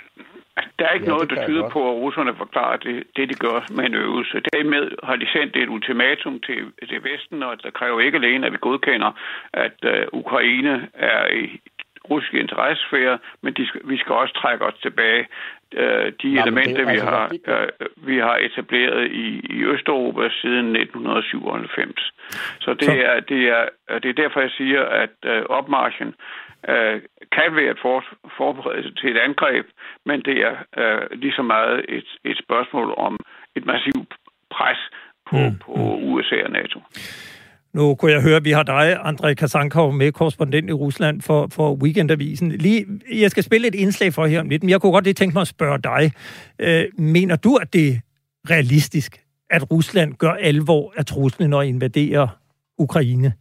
[0.79, 3.67] der er ikke ja, noget, der tyder på, at russerne forklarer det, det, de gør
[3.77, 4.41] med en øvelse.
[4.53, 8.53] Dermed har de sendt et ultimatum til, til Vesten, og der kræver ikke alene, at
[8.53, 9.11] vi godkender,
[9.53, 11.61] at øh, Ukraine er i
[12.11, 15.27] russiske interessesfære, men de vi skal også trække os tilbage.
[15.73, 20.29] Øh, de Nå, elementer, det, vi, altså, har, øh, vi har etableret i, i Østeuropa
[20.43, 22.13] siden 1997.
[22.61, 22.93] Så det, Så.
[22.93, 23.65] Er, det, er,
[24.03, 26.15] det er derfor, jeg siger, at øh, opmarschen
[26.69, 27.01] øh,
[27.33, 28.05] kan være et for,
[28.37, 29.67] forberedelse til et angreb,
[30.07, 33.19] men det er øh, lige så meget et, et spørgsmål om
[33.57, 34.15] et massivt
[34.51, 34.79] pres
[35.31, 35.59] på, mm.
[35.59, 36.81] på USA og NATO.
[37.75, 41.49] Nu kunne jeg høre, at vi har dig, Andrej Kasankov, med korrespondent i Rusland for,
[41.51, 42.53] for Weekendavisen.
[42.53, 45.15] Lige, jeg skal spille et indslag for her om lidt, men jeg kunne godt lige
[45.15, 46.13] tænke mig at spørge dig.
[46.59, 47.99] Øh, mener du, at det er
[48.51, 52.29] realistisk, at Rusland gør alvor af truslen og invaderer
[52.79, 53.33] Ukraine?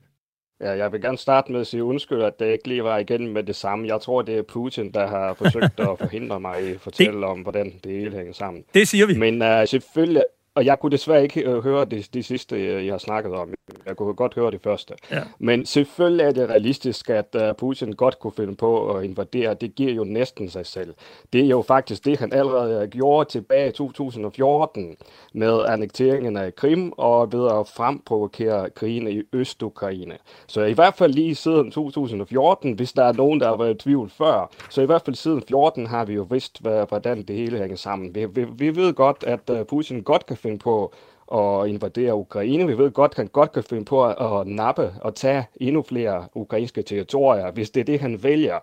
[0.62, 3.34] Ja, jeg vil gerne starte med at sige undskyld, at det ikke lige var igen
[3.34, 3.88] med det samme.
[3.88, 7.24] Jeg tror, det er Putin, der har forsøgt at forhindre mig i at fortælle det,
[7.24, 8.64] om, hvordan det hele hænger sammen.
[8.74, 9.18] Det siger vi.
[9.18, 10.24] Men uh, selvfølgelig,
[10.56, 13.54] og jeg kunne desværre ikke uh, høre det, det sidste, jeg har snakket om.
[13.86, 14.94] Jeg kunne godt høre det første.
[15.12, 15.24] Ja.
[15.40, 19.54] Men selvfølgelig er det realistisk, at uh, Putin godt kunne finde på at invadere.
[19.54, 20.94] Det giver jo næsten sig selv.
[21.34, 24.98] Det er jo faktisk det, han allerede gjorde tilbage i 2014
[25.34, 30.18] med annekteringen af Krim og ved at fremprovokere krigen i Øst-Ukraine.
[30.48, 33.78] Så i hvert fald lige siden 2014, hvis der er nogen, der har været i
[33.78, 37.58] tvivl før, så i hvert fald siden 14 har vi jo vidst, hvordan det hele
[37.58, 38.16] hænger sammen.
[38.16, 40.94] Vi, vi, vi ved godt, at Putin godt kan finde på
[41.34, 42.68] at invadere Ukraine.
[42.68, 46.28] Vi ved godt, at han godt kan finde på at nappe og tage endnu flere
[46.36, 48.60] ukrainske territorier, hvis det er det, han vælger.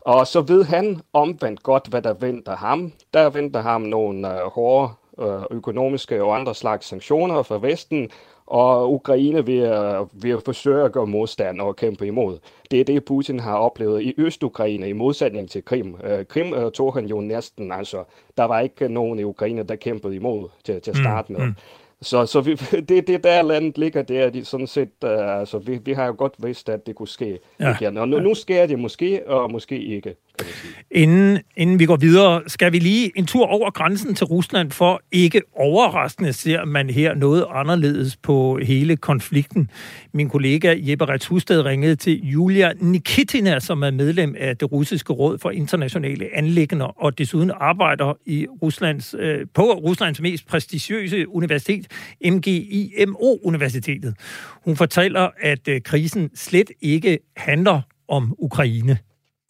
[0.00, 2.92] Og så ved han omvendt godt, hvad der venter ham.
[3.14, 8.10] Der venter ham nogle øh, hårde øh, økonomiske og andre slags sanktioner fra Vesten,
[8.46, 9.72] og Ukraine vil,
[10.12, 12.38] vil forsøge at gøre modstand og kæmpe imod.
[12.70, 15.94] Det er det, Putin har oplevet i Øst-Ukraine, i modsætning til Krim.
[15.94, 18.04] Uh, Krim uh, tog han jo næsten, altså
[18.36, 21.40] der var ikke nogen i Ukraine, der kæmpede imod til, til at starte med.
[21.40, 21.54] Mm.
[22.02, 22.54] Så, så vi,
[22.88, 26.14] det, det der landet ligger der, de sådan set, uh, altså vi, vi har jo
[26.18, 27.76] godt vidst, at det kunne ske ja.
[27.80, 27.96] igen.
[27.96, 30.14] Og nu, nu sker det måske, og måske ikke.
[30.90, 35.02] Inden, inden vi går videre, skal vi lige en tur over grænsen til Rusland, for
[35.12, 39.70] ikke overraskende ser man her noget anderledes på hele konflikten.
[40.12, 45.12] Min kollega Jeppe Rets Husted ringede til Julia Nikitina, som er medlem af det russiske
[45.12, 51.86] råd for internationale anlæggender, og desuden arbejder i Ruslands, øh, på Ruslands mest prestigiøse universitet,
[52.24, 54.14] MGIMO-universitetet.
[54.64, 58.98] Hun fortæller, at øh, krisen slet ikke handler om Ukraine.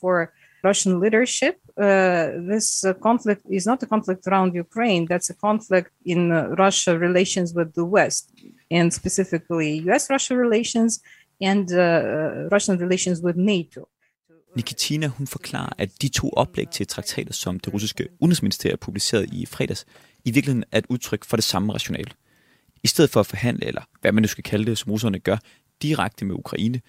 [0.01, 0.29] For
[0.62, 5.07] Russian leadership, uh, this uh, conflict is not a conflict around Ukraine.
[5.07, 8.25] That's a conflict in uh, Russia relations with the West,
[8.71, 11.01] and specifically U.S.-Russia relations
[11.40, 13.88] and uh, uh, Russian relations with NATO.
[14.57, 19.47] Nikitina hun forklarer, at de to oplæg til traktater, som det russiske udenrigsministerium publicerede i
[19.47, 19.87] fredags,
[20.25, 22.11] i virkeligheden er et udtryk for det samme rationale.
[22.83, 25.37] I stedet for at forhandle, eller hvad man nu skal kalde det, som russerne gør,
[25.83, 26.81] direkte med Ukraine,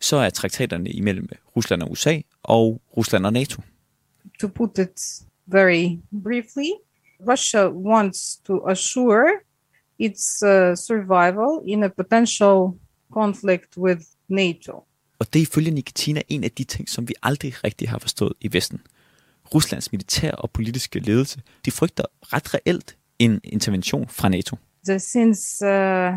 [0.00, 3.62] så er traktaterne imellem Rusland og USA og Rusland og NATO.
[4.40, 6.70] To put it very briefly,
[7.28, 9.30] Russia wants to assure
[9.98, 12.72] its uh, survival in a potential
[13.12, 14.84] conflict with NATO.
[15.18, 18.32] Og det er ifølge Nikitina en af de ting, som vi aldrig rigtig har forstået
[18.40, 18.80] i Vesten.
[19.54, 24.56] Ruslands militær og politiske ledelse, de frygter ret reelt en intervention fra NATO.
[24.86, 26.12] The, since uh,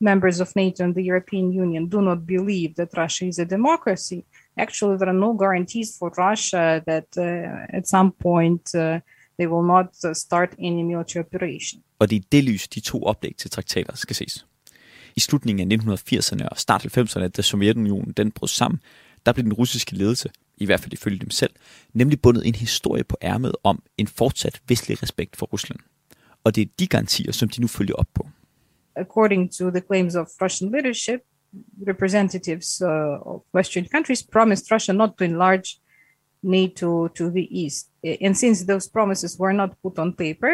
[0.00, 4.20] members of NATO and the European Union do not believe that Russia is a democracy,
[4.56, 9.00] actually, there are no guarantees for Russia that uh, at some point uh,
[9.38, 11.82] they will not uh, start any military operation.
[11.98, 14.46] Og det er det lys, de to oplæg til traktater skal ses.
[15.16, 18.80] I slutningen af 1980'erne og start 90'erne, da Sovjetunionen den brød sammen,
[19.26, 21.52] der blev den russiske ledelse, i hvert fald ifølge dem selv,
[21.92, 25.78] nemlig bundet en historie på ærmet om en fortsat vestlig respekt for Rusland.
[26.44, 28.28] Og det er de garantier, som de nu følger op på.
[28.96, 31.20] according to the claims of Russian leadership,
[31.84, 35.78] representatives uh, of Western countries promised Russia not to enlarge
[36.42, 37.90] NATO to the east.
[38.20, 40.52] And since those promises were not put on paper,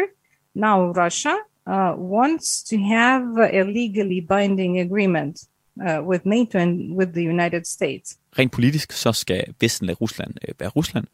[0.55, 1.35] now Russia
[1.67, 5.47] uh, wants to have a legally binding agreement
[5.85, 8.17] uh, with NATO and with the United States.
[8.39, 11.05] Rent politisk så skal Vesten lade Rusland øh, være Rusland,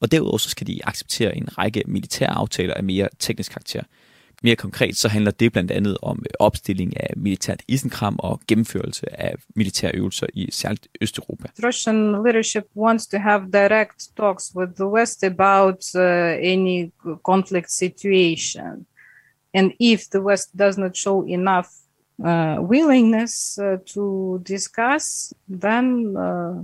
[0.00, 3.82] og derudover så skal de acceptere en række militære aftaler af mere teknisk karakter.
[4.42, 9.20] Mere konkret så handler det blandt andet om øh, opstilling af militært isenkram og gennemførelse
[9.20, 11.48] af militære øvelser i særligt Østeuropa.
[11.64, 18.86] Russian leadership wants to have direct talks with the West about uh, any conflict situation.
[19.54, 21.68] And if the West does not show enough
[22.18, 26.62] uh, willingness uh, to discuss, then uh,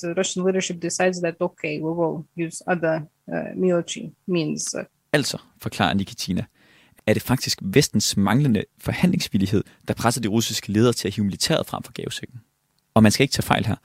[0.00, 3.00] the Russian leadership decides that okay, we will use other
[3.32, 4.74] uh, military means.
[5.12, 6.44] Altså, forklarer Nikitina,
[7.06, 11.66] er det faktisk vestens manglende forhandlingsvillighed, der presser de russiske ledere til at hive militæret
[11.66, 12.40] frem for gavesækken.
[12.94, 13.76] Og man skal ikke tage fejl her,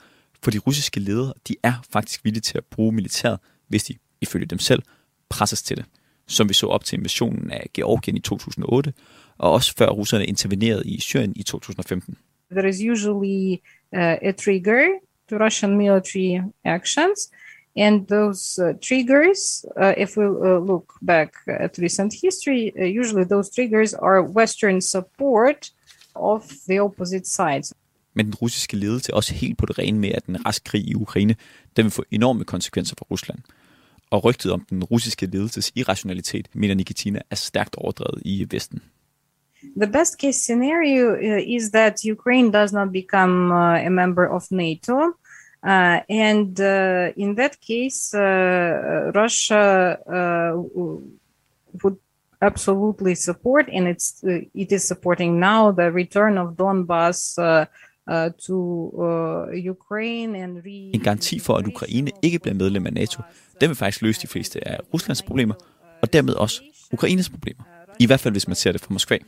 [0.42, 4.46] for de russiske ledere de er faktisk villige til at bruge militæret, hvis de, ifølge
[4.46, 4.82] dem selv,
[5.28, 5.84] presses til det.
[6.26, 8.92] Som vi så op til invasionen af Georgien i 2008,
[9.38, 12.16] og også før russerne intervenerede i Syrien i 2015.
[12.50, 13.52] There is usually
[13.92, 14.88] uh, a trigger
[15.30, 17.30] to Russian military actions,
[17.78, 23.24] And those uh, triggers, uh, if we uh, look back at recent history, uh, usually
[23.24, 25.70] those triggers are Western support
[26.14, 27.74] of the opposite sides.
[28.14, 30.88] Men den russiske ledelse er også helt på det rene med, at den rask krig
[30.88, 31.36] i Ukraine,
[31.76, 33.38] den vil få enorme konsekvenser for Rusland.
[34.10, 38.82] Og rygtet om den russiske ledelses irrationalitet, mener Nikitina, er stærkt overdrevet i Vesten.
[39.76, 44.50] the best case scenario uh, is that Ukraine does not become uh, a member of
[44.50, 45.14] NATO.
[45.64, 49.86] Uh, and uh, in that case, uh, Russia
[51.82, 51.96] would
[52.40, 54.22] absolutely support, and it's
[54.54, 57.34] it is supporting now the return of Donbass
[58.46, 58.54] to
[59.70, 63.22] Ukraine and re- En garanti for, at Ukraine ikke bliver medlem af NATO,
[63.60, 65.54] den vil faktisk løse de fleste af Ruslands problemer,
[66.02, 67.64] og dermed også Ukraines problemer.
[67.98, 69.18] I hvert fald, hvis man ser det fra Moskva.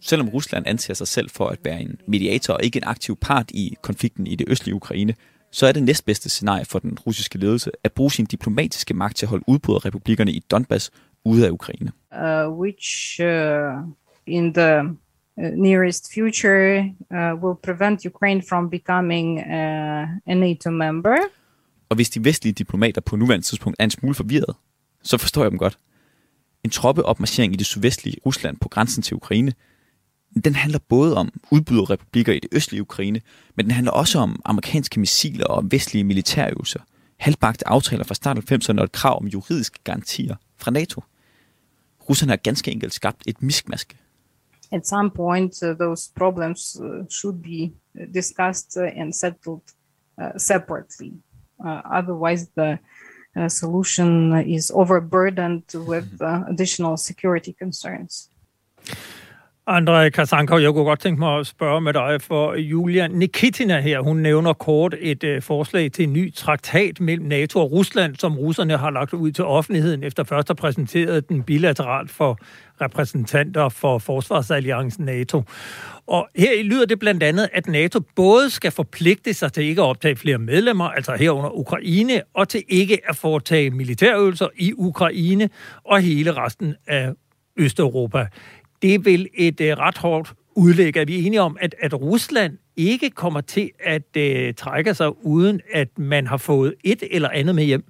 [0.00, 3.50] Selvom Rusland anser sig selv for at være en mediator og ikke en aktiv part
[3.50, 5.14] i konflikten i det østlige Ukraine,
[5.52, 9.26] så er det næstbedste scenarie for den russiske ledelse at bruge sin diplomatiske magt til
[9.26, 10.90] at holde udbryderrepublikkerne i Donbass
[11.24, 11.92] ude af Ukraine.
[12.12, 13.26] Uh, which uh,
[14.26, 14.80] in the
[15.36, 16.78] uh, nearest future
[17.10, 21.16] uh, will prevent Ukraine from becoming uh, a NATO member.
[21.88, 24.56] Og hvis de vestlige diplomater på nuværende tidspunkt er en smule forvirret,
[25.02, 25.78] så forstår jeg dem godt.
[26.64, 29.52] En troppeopmarchering i det sydvestlige Rusland på grænsen til Ukraine–
[30.44, 33.20] den handler både om udbyderrepublikker i det østlige Ukraine,
[33.54, 36.80] men den handler også om amerikanske missiler og vestlige militærøvelser,
[37.16, 41.02] halvbagte aftaler fra start 90'erne og et krav om juridiske garantier fra NATO.
[42.08, 43.96] Russerne har ganske enkelt skabt et miskmaske.
[44.72, 49.60] At some point, uh, those problems uh, should be uh, discussed and settled
[50.22, 51.12] uh, separately.
[51.64, 52.78] Uh, otherwise, the
[53.36, 58.30] uh, solution is overburdened with uh, additional security concerns.
[59.66, 64.00] Andrej Kasankov, jeg kunne godt tænke mig at spørge med dig, for Julia Nikitina her,
[64.00, 68.38] hun nævner kort et øh, forslag til en ny traktat mellem NATO og Rusland, som
[68.38, 72.38] russerne har lagt ud til offentligheden, efter først at præsenteret den bilateralt for
[72.80, 75.42] repræsentanter for Forsvarsalliancen NATO.
[76.06, 79.86] Og her lyder det blandt andet, at NATO både skal forpligte sig til ikke at
[79.86, 85.48] optage flere medlemmer, altså herunder Ukraine, og til ikke at foretage militærøvelser i Ukraine
[85.84, 87.12] og hele resten af
[87.56, 88.26] Østeuropa
[88.82, 90.96] det er vel et øh, ret hårdt udlæg.
[90.96, 95.60] Er vi enige om, at, at Rusland ikke kommer til at øh, trække sig, uden
[95.72, 97.84] at man har fået et eller andet med hjem?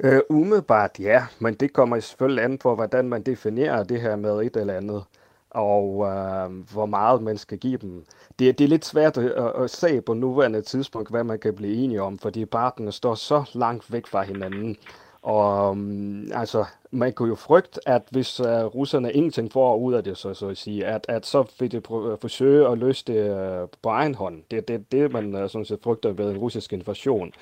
[0.00, 4.42] Øh, umiddelbart ja, men det kommer selvfølgelig an på, hvordan man definerer det her med
[4.42, 5.04] et eller andet,
[5.50, 8.04] og øh, hvor meget man skal give dem.
[8.38, 11.74] Det, det er lidt svært at, at se på nuværende tidspunkt, hvad man kan blive
[11.74, 14.76] enige om, fordi parterne står så langt væk fra hinanden.
[15.22, 20.04] Og um, altså, man kunne jo frygte, at hvis uh, russerne ingenting får ud af
[20.04, 23.30] det, så, så at sige, at, at så vil det prøve, forsøge at løse det
[23.30, 24.42] uh, på egen hånd.
[24.50, 27.32] Det er det, det, man uh, sådan set frygter ved en russisk invasion.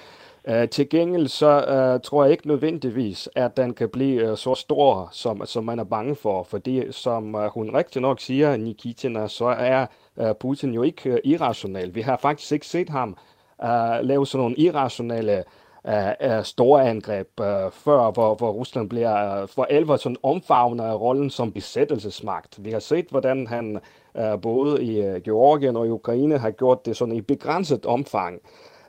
[0.49, 4.55] Uh, til gengæld så uh, tror jeg ikke nødvendigvis, at den kan blive uh, så
[4.55, 6.43] stor, som, som man er bange for.
[6.43, 11.19] Fordi som uh, hun rigtig nok siger, Nikitina, så er uh, Putin jo ikke uh,
[11.25, 11.95] irrationel.
[11.95, 13.17] Vi har faktisk ikke set ham
[13.63, 13.69] uh,
[14.03, 15.45] lave sådan nogle irrationelle
[15.85, 21.01] af store angreb uh, før, hvor, hvor Rusland bliver uh, for alvor sådan omfavnet af
[21.01, 22.65] rollen som besættelsesmagt.
[22.65, 23.81] Vi har set, hvordan han
[24.15, 28.39] uh, både i uh, Georgien og i Ukraine har gjort det sådan i begrænset omfang.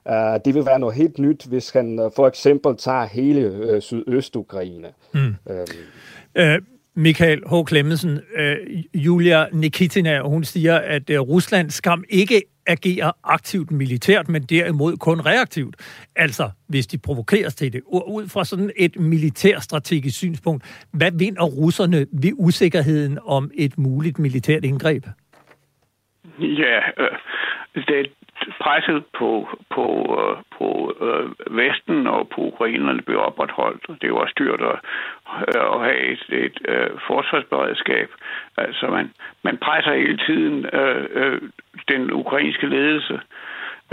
[0.10, 0.16] Uh,
[0.46, 4.88] det vil være noget helt nyt, hvis han uh, for eksempel tager hele uh, Sydøst-Ukraine.
[5.14, 5.36] Mm.
[5.46, 6.44] Uh,
[6.96, 7.54] Michael H.
[7.66, 8.20] Klemmensen,
[8.94, 15.76] Julia Nikitina, hun siger, at Rusland skam ikke agerer aktivt militært, men derimod kun reaktivt.
[16.16, 17.82] Altså, hvis de provokeres til det.
[17.88, 24.66] Ud fra sådan et militærstrategisk synspunkt, hvad vinder russerne ved usikkerheden om et muligt militært
[24.66, 25.06] indgreb?
[26.40, 27.18] Ja, øh,
[27.76, 28.12] det,
[28.62, 29.86] presset på, på,
[30.20, 34.02] øh, på øh, Vesten og på ukrainerne blev opretholdt.
[34.02, 34.78] Det var styrt at,
[35.48, 38.10] øh, at have et, et øh, forsvarsberedskab.
[38.58, 39.12] Altså man,
[39.44, 41.42] man presser hele tiden øh, øh,
[41.88, 43.20] den ukrainske ledelse.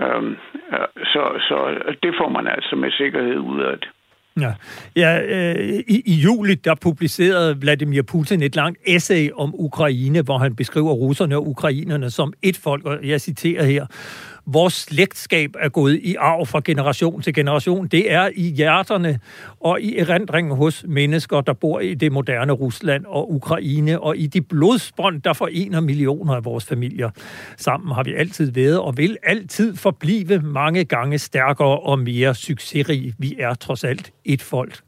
[0.00, 0.36] Øhm,
[0.72, 1.58] øh, så, så
[2.02, 3.88] det får man altså med sikkerhed ud af det.
[4.40, 4.52] Ja,
[4.96, 10.38] ja øh, i, i juli der publicerede Vladimir Putin et langt essay om Ukraine, hvor
[10.38, 13.86] han beskriver russerne og ukrainerne som et folk, og jeg citerer her,
[14.52, 17.86] vores slægtskab er gået i arv fra generation til generation.
[17.86, 19.20] Det er i hjerterne
[19.60, 24.26] og i erindringen hos mennesker, der bor i det moderne Rusland og Ukraine, og i
[24.26, 27.10] de blodsbånd, der forener millioner af vores familier.
[27.56, 33.14] Sammen har vi altid været og vil altid forblive mange gange stærkere og mere succesrige.
[33.18, 34.80] Vi er trods alt et folk.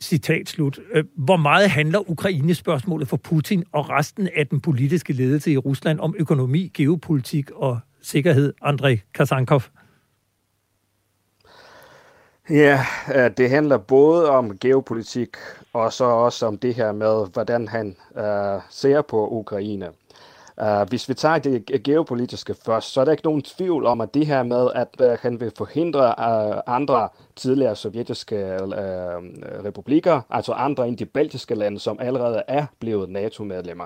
[0.00, 0.78] Citat slut.
[1.16, 6.14] Hvor meget handler Ukraine-spørgsmålet for Putin og resten af den politiske ledelse i Rusland om
[6.18, 9.62] økonomi, geopolitik og sikkerhed, Andre Kasankov?
[12.50, 12.80] Ja,
[13.14, 15.36] øh, det handler både om geopolitik
[15.72, 19.90] og så også om det her med, hvordan han øh, ser på Ukraine.
[20.62, 24.14] Uh, hvis vi tager det geopolitiske først, så er der ikke nogen tvivl om, at
[24.14, 28.68] det her med, at uh, han vil forhindre uh, andre tidligere sovjetiske uh,
[29.64, 33.84] republikker, altså andre end de baltiske lande, som allerede er blevet NATO-medlemmer.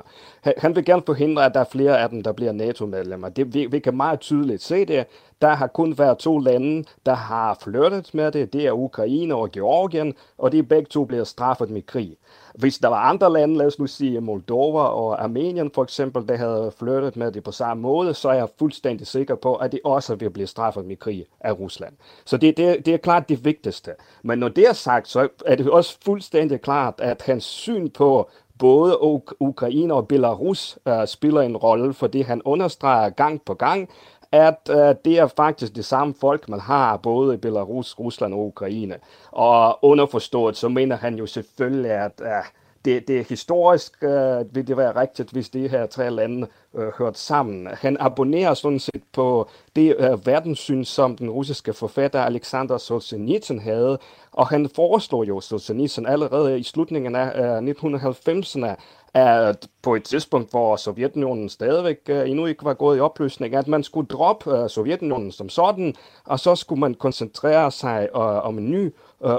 [0.59, 3.29] Han vil gerne forhindre, at der er flere af dem, der bliver NATO-medlemmer.
[3.29, 5.07] Det, vi, vi kan meget tydeligt se det.
[5.43, 8.53] Der har kun været to lande, der har flirtet med det.
[8.53, 12.17] Det er Ukraine og Georgien, og de begge to bliver straffet med krig.
[12.57, 16.37] Hvis der var andre lande, lad os nu sige Moldova og Armenien for eksempel, der
[16.37, 19.81] havde flyttet med det på samme måde, så er jeg fuldstændig sikker på, at det
[19.85, 21.95] også vil blive straffet med krig af Rusland.
[22.25, 23.91] Så det, det, det er klart det vigtigste.
[24.23, 28.31] Men når det er sagt, så er det også fuldstændig klart, at hans syn på
[28.59, 28.99] både
[29.41, 33.89] Ukraine og Belarus uh, spiller en rolle, fordi han understreger gang på gang,
[34.33, 38.47] at uh, det er faktisk det samme folk, man har både i Belarus, Rusland og
[38.47, 38.99] Ukraine.
[39.31, 42.47] Og underforstået, så mener han jo selvfølgelig, at uh,
[42.87, 46.89] det, det er historisk, øh, vil det være rigtigt, hvis de her tre lande øh,
[46.99, 47.69] hørt sammen.
[47.73, 53.99] Han abonnerer sådan set på det øh, verdenssyn, som den russiske forfatter Alexander Solzhenitsyn havde,
[54.33, 58.77] og han foreslår jo Solzhenitsyn allerede i slutningen af øh, 1990'erne,
[59.17, 63.69] at på et tidspunkt, hvor Sovjetunionen stadigvæk uh, endnu ikke var gået i opløsning, at
[63.69, 68.59] man skulle droppe uh, Sovjetunionen som sådan, og så skulle man koncentrere sig uh, om
[68.59, 68.95] en ny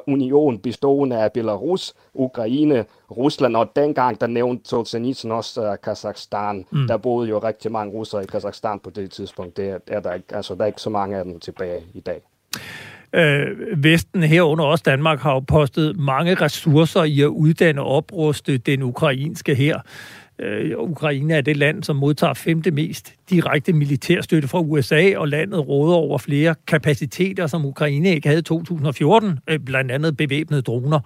[0.07, 6.65] union bestående af Belarus, Ukraine, Rusland, og dengang der nævnte Solzhenitsyn også uh, Kazakhstan.
[6.71, 6.87] Mm.
[6.87, 9.57] Der boede jo rigtig mange russere i Kazakhstan på det tidspunkt.
[9.57, 12.21] Det er der ikke, altså, der er ikke så mange af dem tilbage i dag.
[13.13, 18.57] Øh, Vesten herunder også Danmark har jo postet mange ressourcer i at uddanne og opruste
[18.57, 19.79] den ukrainske her.
[20.39, 25.67] Øh, Ukraine er det land, som modtager femte mest direkte militærstøtte fra USA, og landet
[25.67, 30.99] råder over flere kapaciteter, som Ukraine ikke havde i 2014, øh, blandt andet bevæbnede droner.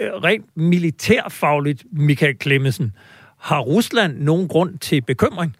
[0.00, 2.92] Øh, rent militærfagligt, Michael Klemmensen,
[3.40, 5.56] har Rusland nogen grund til bekymring?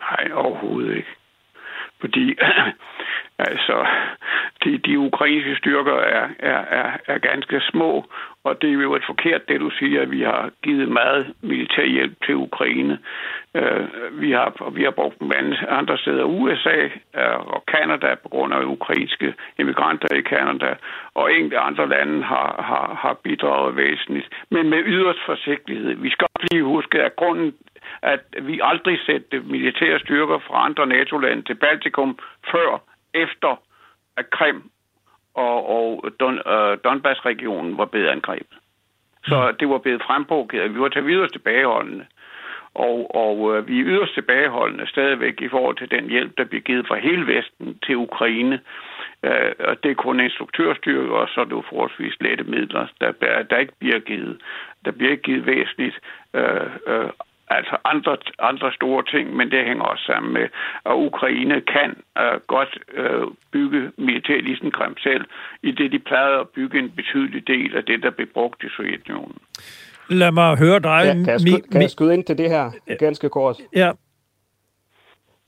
[0.00, 1.08] Nej, overhovedet ikke.
[2.00, 2.34] Fordi
[3.50, 3.86] Altså,
[4.64, 8.04] de, de ukrainske styrker er, er, er, er ganske små,
[8.44, 11.84] og det er jo et forkert, det du siger, at vi har givet meget militær
[11.84, 12.98] hjælp til Ukraine.
[13.54, 13.86] Øh,
[14.20, 15.32] vi, har, vi har brugt dem
[15.68, 16.78] andre steder, USA
[17.20, 20.74] øh, og Kanada på grund af ukrainske immigranter i Kanada,
[21.14, 25.94] og enkelte andre lande har, har, har bidraget væsentligt, men med yderst forsigtighed.
[25.94, 27.54] Vi skal lige huske, at grunden
[28.02, 32.18] at vi aldrig sætte militære styrker fra andre NATO-lande til Baltikum
[32.52, 32.82] før
[33.14, 33.62] efter
[34.16, 34.70] at Krim
[35.34, 38.58] og, og Don, uh, Donbass-regionen var blevet angrebet.
[39.24, 39.56] Så mm.
[39.56, 40.74] det var blevet fremprovokeret.
[40.74, 42.06] Vi var til videre tilbageholdende.
[42.74, 46.62] Og, og uh, vi er yderst tilbageholdende stadigvæk i forhold til den hjælp, der bliver
[46.62, 48.60] givet fra hele Vesten til Ukraine.
[49.22, 53.42] Uh, og det er kun instruktørstyrker, og så er det jo forholdsvis lette midler, der,
[53.42, 54.40] der ikke bliver givet.
[54.84, 56.00] Der bliver ikke givet væsentligt
[56.34, 57.10] uh, uh,
[57.58, 60.46] altså andre, andre store ting, men det hænger også sammen med,
[60.90, 61.90] at Ukraine kan
[62.22, 65.24] uh, godt uh, bygge militærlisenkræm selv,
[65.62, 68.68] i det de plejede at bygge en betydelig del af det, der blev brugt i
[68.76, 69.38] Sovjetunionen.
[70.08, 71.02] Lad mig høre dig.
[71.04, 73.56] Ja, kan, jeg skyde, kan jeg skyde ind til det her ganske kort?
[73.76, 73.90] Ja.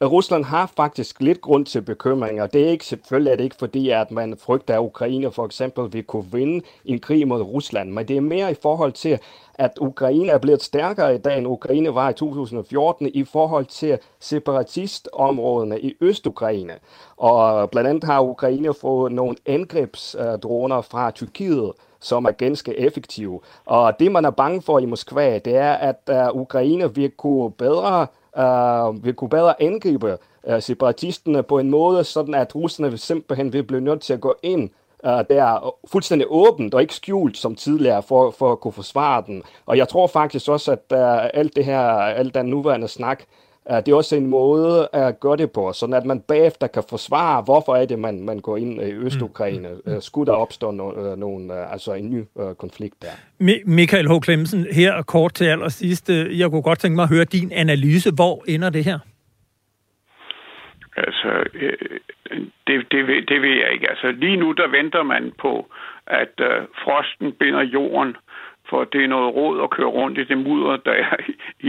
[0.03, 3.57] Rusland har faktisk lidt grund til bekymring, og det er ikke selvfølgelig er det ikke
[3.59, 7.91] fordi, at man frygter, at Ukraine for eksempel vil kunne vinde en krig mod Rusland,
[7.91, 9.19] men det er mere i forhold til,
[9.55, 13.99] at Ukraine er blevet stærkere i dag, end Ukraine var i 2014 i forhold til
[14.21, 16.73] separatistområderne i Øst-Ukraine.
[17.17, 23.41] Og blandt andet har Ukraine fået nogle angrebsdroner fra Tyrkiet, som er ganske effektive.
[23.67, 27.53] Og det, man er bange for i Moskva, det er, at uh, Ukraine vil kunne
[27.53, 28.07] bedre
[28.39, 33.63] øh, vil kunne bedre angribe øh, separatisterne på en måde, sådan at russerne simpelthen vil
[33.63, 34.71] blive nødt til at gå ind
[35.07, 39.43] øh, der fuldstændig åbent og ikke skjult som tidligere for, for at kunne forsvare den.
[39.67, 43.25] Og jeg tror faktisk også, at øh, alt det her, alt den nuværende snak,
[43.71, 47.43] det er også en måde at gøre det på, sådan at man bagefter kan forsvare,
[47.43, 49.69] hvorfor er det, man, man går ind i Øst-Ukraine.
[49.87, 53.09] Uh, skulle der opstå no, uh, nogen, uh, altså en ny uh, konflikt der.
[53.41, 54.21] Mi- Michael H.
[54.21, 56.11] Klemsen, her kort til allersidst.
[56.11, 58.11] Jeg kunne godt tænke mig at høre din analyse.
[58.15, 58.99] Hvor ender det her?
[60.97, 61.45] Altså,
[62.67, 63.91] det, det, det ved jeg ikke.
[63.91, 65.67] Altså, lige nu der venter man på,
[66.07, 68.17] at uh, frosten binder jorden,
[68.75, 71.17] for det er noget råd at køre rundt i det mudder, der er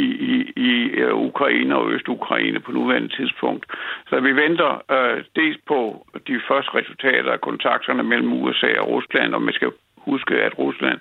[0.03, 0.35] i, i,
[0.69, 0.71] i
[1.03, 3.65] øh, Ukraine og Øst-Ukraine på nuværende tidspunkt.
[4.09, 5.79] Så vi venter øh, dels på
[6.27, 10.99] de første resultater af kontakterne mellem USA og Rusland, og man skal huske, at Rusland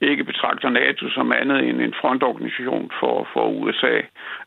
[0.00, 3.96] ikke betragter NATO som andet end en frontorganisation for, for USA.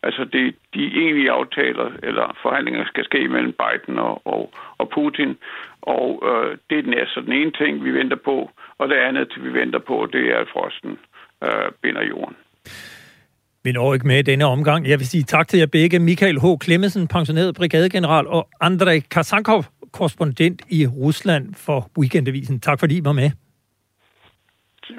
[0.04, 4.44] Altså det, de egentlige aftaler eller forhandlinger skal ske mellem Biden og, og,
[4.78, 5.38] og Putin,
[5.82, 9.28] og øh, det er den, altså den ene ting, vi venter på, og det andet,
[9.44, 10.92] vi venter på, det er, at frosten
[11.44, 12.36] øh, binder jorden.
[13.64, 14.88] Vi når ikke med i denne omgang.
[14.88, 16.00] Jeg vil sige tak til jer begge.
[16.00, 16.46] Michael H.
[16.60, 22.60] Klemmesen, pensioneret brigadegeneral, og Andrej Kasankov, korrespondent i Rusland for Weekendavisen.
[22.60, 23.32] Tak fordi I var med.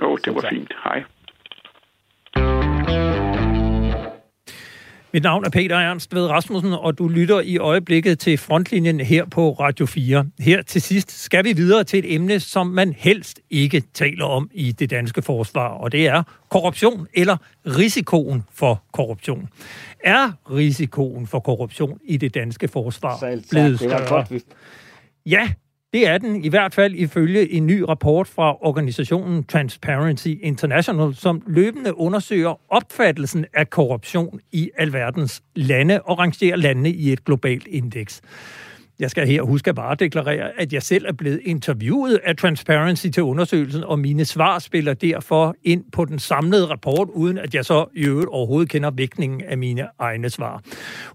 [0.03, 0.73] Jo, det var fint.
[0.85, 1.05] Hej.
[5.17, 9.25] Mit navn er Peter Ernst ved Rasmussen, og du lytter i øjeblikket til frontlinjen her
[9.25, 10.27] på Radio 4.
[10.39, 14.51] Her til sidst skal vi videre til et emne, som man helst ikke taler om
[14.55, 17.37] i det danske forsvar, og det er korruption eller
[17.67, 19.49] risikoen for korruption.
[20.05, 23.19] Er risikoen for korruption i det danske forsvar
[23.51, 24.27] blevet større?
[25.27, 25.49] Ja,
[25.93, 31.43] det er den i hvert fald ifølge en ny rapport fra organisationen Transparency International, som
[31.47, 38.23] løbende undersøger opfattelsen af korruption i alverdens lande og rangerer landene i et globalt indeks.
[38.99, 43.07] Jeg skal her huske at bare deklarere, at jeg selv er blevet interviewet af Transparency
[43.07, 47.65] til undersøgelsen, og mine svar spiller derfor ind på den samlede rapport, uden at jeg
[47.65, 50.63] så i øvrigt overhovedet kender vægtningen af mine egne svar.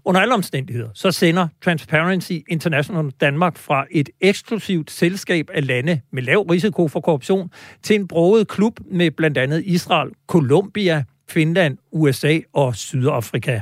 [0.04, 6.22] Under alle omstændigheder, så sender Transparency International Danmark fra et eksklusivt selskab af lande med
[6.22, 7.50] lav risiko for korruption
[7.82, 13.60] til en broget klub med blandt andet Israel, Colombia, Finland, USA og Sydafrika.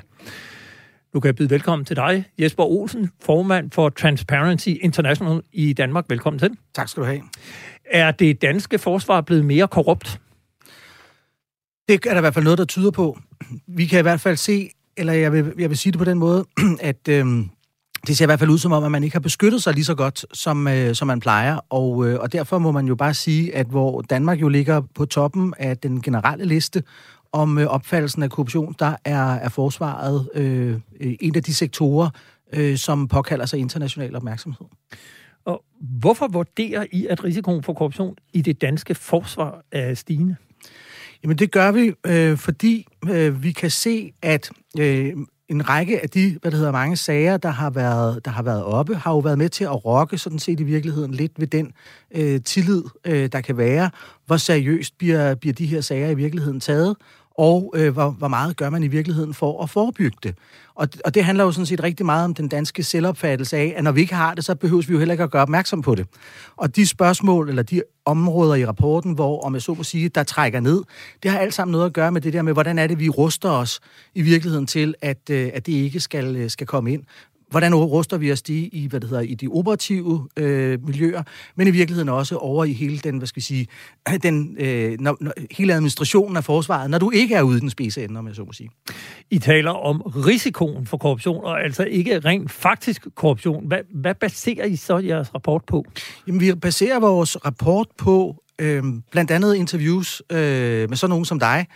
[1.15, 6.05] Nu kan jeg byde velkommen til dig, Jesper Olsen, formand for Transparency International i Danmark.
[6.09, 6.51] Velkommen til.
[6.75, 7.21] Tak skal du have.
[7.85, 10.21] Er det danske forsvar blevet mere korrupt?
[11.89, 13.19] Det er der i hvert fald noget, der tyder på.
[13.67, 16.19] Vi kan i hvert fald se, eller jeg vil, jeg vil sige det på den
[16.19, 16.45] måde,
[16.81, 17.51] at øhm,
[18.07, 19.85] det ser i hvert fald ud som om, at man ikke har beskyttet sig lige
[19.85, 21.59] så godt, som, øh, som man plejer.
[21.71, 25.07] Og, øh, og derfor må man jo bare sige, at hvor Danmark jo ligger på
[25.07, 26.83] toppen af den generelle liste
[27.33, 32.11] om øh, opfattelsen af korruption, der er, er forsvaret øh, en af de sektorer,
[32.53, 34.67] øh, som påkalder sig international opmærksomhed.
[35.45, 40.37] Og hvorfor vurderer I, at risikoen for korruption i det danske forsvar er stigende?
[41.23, 45.13] Jamen det gør vi, øh, fordi øh, vi kan se, at øh,
[45.49, 48.65] en række af de, hvad det hedder, mange sager, der har været, der har været
[48.65, 51.73] oppe, har jo været med til at rokke sådan set i virkeligheden lidt ved den
[52.15, 53.91] øh, tillid, øh, der kan være.
[54.27, 56.97] Hvor seriøst bliver, bliver de her sager i virkeligheden taget,
[57.41, 60.35] og øh, hvor, hvor meget gør man i virkeligheden for at forebygge det.
[60.75, 63.85] Og, og det handler jo sådan set rigtig meget om den danske selvopfattelse af, at
[63.85, 65.95] når vi ikke har det, så behøver vi jo heller ikke at gøre opmærksom på
[65.95, 66.07] det.
[66.57, 70.23] Og de spørgsmål, eller de områder i rapporten, hvor, om jeg så må sige, der
[70.23, 70.83] trækker ned,
[71.23, 73.09] det har alt sammen noget at gøre med det der med, hvordan er det, vi
[73.09, 73.81] ruster os
[74.15, 77.03] i virkeligheden til, at, øh, at det ikke skal, øh, skal komme ind
[77.51, 81.23] hvordan ruster vi os de i, hvad det hedder, i de operative øh, miljøer,
[81.57, 83.67] men i virkeligheden også over i hele den, hvad skal vi sige,
[84.23, 88.05] den, øh, når, når, hele administrationen af forsvaret, når du ikke er ude den spidse
[88.05, 88.71] ende, om jeg så må sige.
[89.31, 93.67] I taler om risikoen for korruption, og altså ikke rent faktisk korruption.
[93.67, 95.85] Hvad, hvad baserer I så jeres rapport på?
[96.27, 101.39] Jamen, vi baserer vores rapport på øh, blandt andet interviews øh, med sådan nogen som
[101.39, 101.67] dig,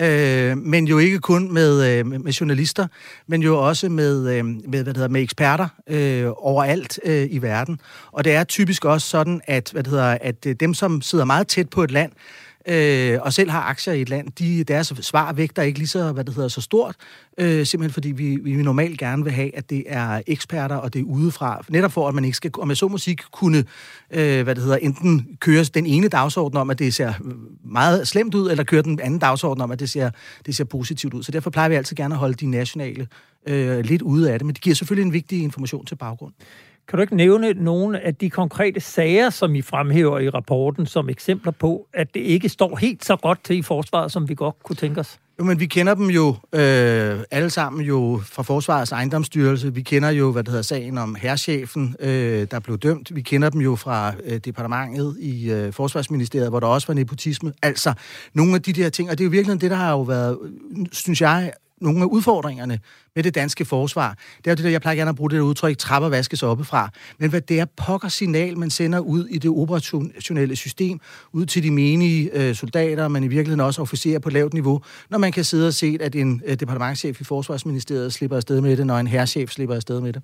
[0.00, 2.86] øh, men jo ikke kun med, øh, med journalister,
[3.26, 7.42] men jo også med, øh, med, hvad det hedder, med eksperter øh, overalt øh, i
[7.42, 7.80] verden.
[8.12, 11.24] Og det er typisk også sådan, at, hvad det hedder, at øh, dem, som sidder
[11.24, 12.12] meget tæt på et land,
[12.68, 16.12] øh, og selv har aktier i et land, de, deres svar vægter ikke lige så,
[16.12, 16.96] hvad det hedder, så stort,
[17.38, 21.00] øh, simpelthen fordi vi, vi normalt gerne vil have, at det er eksperter, og det
[21.00, 23.64] er udefra, netop for, at man ikke skal, om jeg så musik, kunne,
[24.10, 27.12] øh, hvad det hedder, enten køre den ene dagsorden om, at det ser
[27.64, 30.10] meget slemt ud, eller køre den anden dagsorden om, at det ser,
[30.46, 31.22] det ser positivt ud.
[31.22, 33.08] Så derfor plejer vi altid gerne at holde de nationale
[33.46, 36.32] øh, lidt ude af det, men det giver selvfølgelig en vigtig information til baggrund.
[36.90, 41.08] Kan du ikke nævne nogle af de konkrete sager, som I fremhæver i rapporten, som
[41.08, 44.54] eksempler på, at det ikke står helt så godt til i forsvaret, som vi godt
[44.62, 45.18] kunne tænke os?
[45.38, 49.74] Jo, men vi kender dem jo øh, alle sammen jo fra Forsvarets ejendomsstyrelse.
[49.74, 53.14] Vi kender jo, hvad det hedder, sagen om herrchefen, øh, der blev dømt.
[53.14, 57.52] Vi kender dem jo fra øh, departementet i øh, Forsvarsministeriet, hvor der også var nepotisme.
[57.62, 57.92] Altså,
[58.34, 60.38] nogle af de der ting, og det er jo virkelig det, der har jo været,
[60.92, 62.80] synes jeg, nogle af udfordringerne
[63.14, 64.18] med det danske forsvar.
[64.38, 66.42] Det er jo det der, jeg plejer gerne at bruge det der udtryk, trapper vaskes
[66.42, 66.90] oppefra.
[67.18, 71.00] Men hvad det er pokker signal, man sender ud i det operationelle system,
[71.32, 75.18] ud til de menige øh, soldater, men i virkeligheden også officerer på lavt niveau, når
[75.18, 78.86] man kan sidde og se, at en øh, departementchef i Forsvarsministeriet slipper afsted med det,
[78.86, 80.22] når en herrchef slipper afsted med det.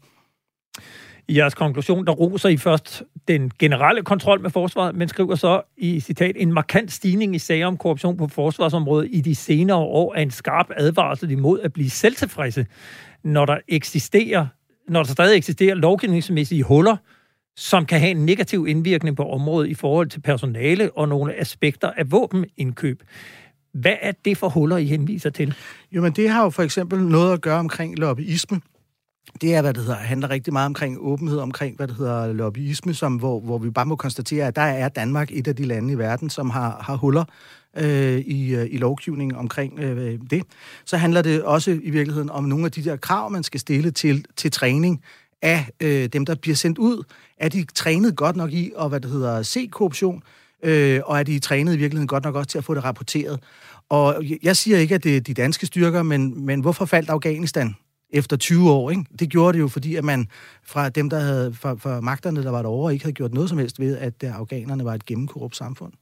[1.29, 5.62] I jeres konklusion, der roser I først den generelle kontrol med forsvaret, men skriver så
[5.77, 10.14] i citat, en markant stigning i sager om korruption på forsvarsområdet i de senere år
[10.14, 12.66] er en skarp advarsel imod at blive selvtilfredse,
[13.24, 14.47] når der eksisterer,
[14.89, 16.97] når der stadig eksisterer lovgivningsmæssige huller,
[17.57, 21.91] som kan have en negativ indvirkning på området i forhold til personale og nogle aspekter
[21.91, 23.03] af våbenindkøb.
[23.72, 25.55] Hvad er det for huller, I henviser til?
[25.93, 28.61] Jo, men det har jo for eksempel noget at gøre omkring lobbyisme
[29.41, 32.95] det er, hvad det hedder, handler rigtig meget omkring åbenhed, omkring, hvad det hedder, lobbyisme,
[32.95, 35.93] som, hvor, hvor vi bare må konstatere, at der er Danmark et af de lande
[35.93, 37.24] i verden, som har, har huller
[37.77, 40.43] øh, i, øh, i lovgivningen omkring øh, det.
[40.85, 43.91] Så handler det også i virkeligheden om nogle af de der krav, man skal stille
[43.91, 45.03] til, til træning
[45.43, 47.03] af øh, dem, der bliver sendt ud?
[47.39, 50.22] Er de trænet godt nok i at, hvad det hedder, se korruption?
[50.62, 53.41] Øh, og er de trænet i virkeligheden godt nok også til at få det rapporteret?
[53.89, 57.74] Og jeg siger ikke, at det er de danske styrker, men, men hvorfor faldt Afghanistan
[58.11, 58.90] efter 20 år?
[58.90, 59.04] Ikke?
[59.18, 60.28] Det gjorde det jo, fordi at man
[60.64, 63.59] fra dem, der havde, fra, fra magterne, der var derovre, ikke havde gjort noget som
[63.59, 65.92] helst ved, at øh, afghanerne var et gennemkorrupt samfund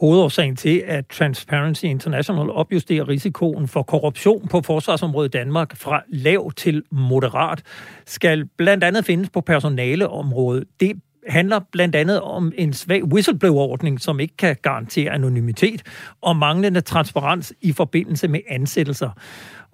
[0.00, 6.52] hovedårsagen til, at Transparency International opjusterer risikoen for korruption på forsvarsområdet i Danmark fra lav
[6.52, 7.62] til moderat,
[8.06, 10.64] skal blandt andet findes på personaleområdet.
[10.80, 10.92] Det
[11.28, 15.82] handler blandt andet om en svag whistleblower-ordning, som ikke kan garantere anonymitet,
[16.20, 19.10] og manglende transparens i forbindelse med ansættelser.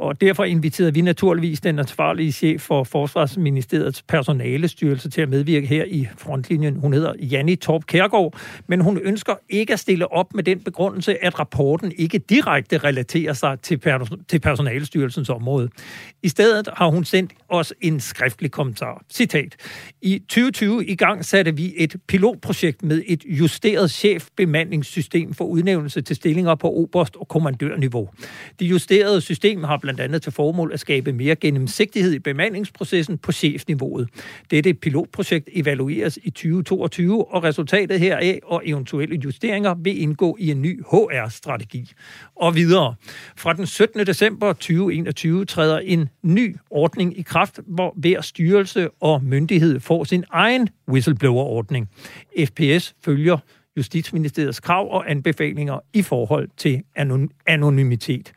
[0.01, 5.85] Og derfor inviterede vi naturligvis den ansvarlige chef for Forsvarsministeriets personalestyrelse til at medvirke her
[5.85, 6.77] i frontlinjen.
[6.77, 11.25] Hun hedder Janni Torp Kærgaard, men hun ønsker ikke at stille op med den begrundelse,
[11.25, 15.69] at rapporten ikke direkte relaterer sig til, per- til personalestyrelsens område.
[16.23, 19.05] I stedet har hun sendt os en skriftlig kommentar.
[19.11, 19.57] Citat.
[20.03, 26.17] I 2020 i gang satte vi et pilotprojekt med et justeret chefbemandingssystem for udnævnelse til
[26.17, 28.09] stillinger på oberst- og kommandørniveau.
[28.59, 33.19] Det justerede system har blandt blandt andet til formål at skabe mere gennemsigtighed i bemandingsprocessen
[33.19, 34.09] på chefniveauet.
[34.51, 40.63] Dette pilotprojekt evalueres i 2022, og resultatet heraf og eventuelle justeringer vil indgå i en
[40.63, 41.93] ny HR-strategi.
[42.37, 42.95] Og videre.
[43.37, 44.07] Fra den 17.
[44.07, 50.25] december 2021 træder en ny ordning i kraft, hvor hver styrelse og myndighed får sin
[50.31, 51.89] egen whistleblower-ordning.
[52.45, 53.39] FPS følger
[53.77, 56.83] Justitsministeriets krav og anbefalinger i forhold til
[57.47, 58.33] anonymitet.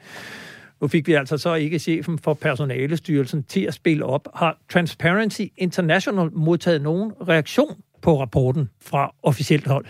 [0.84, 4.28] Nu fik vi altså så ikke chefen for personalestyrelsen til at spille op.
[4.36, 9.86] Har Transparency International modtaget nogen reaktion på rapporten fra officielt hold?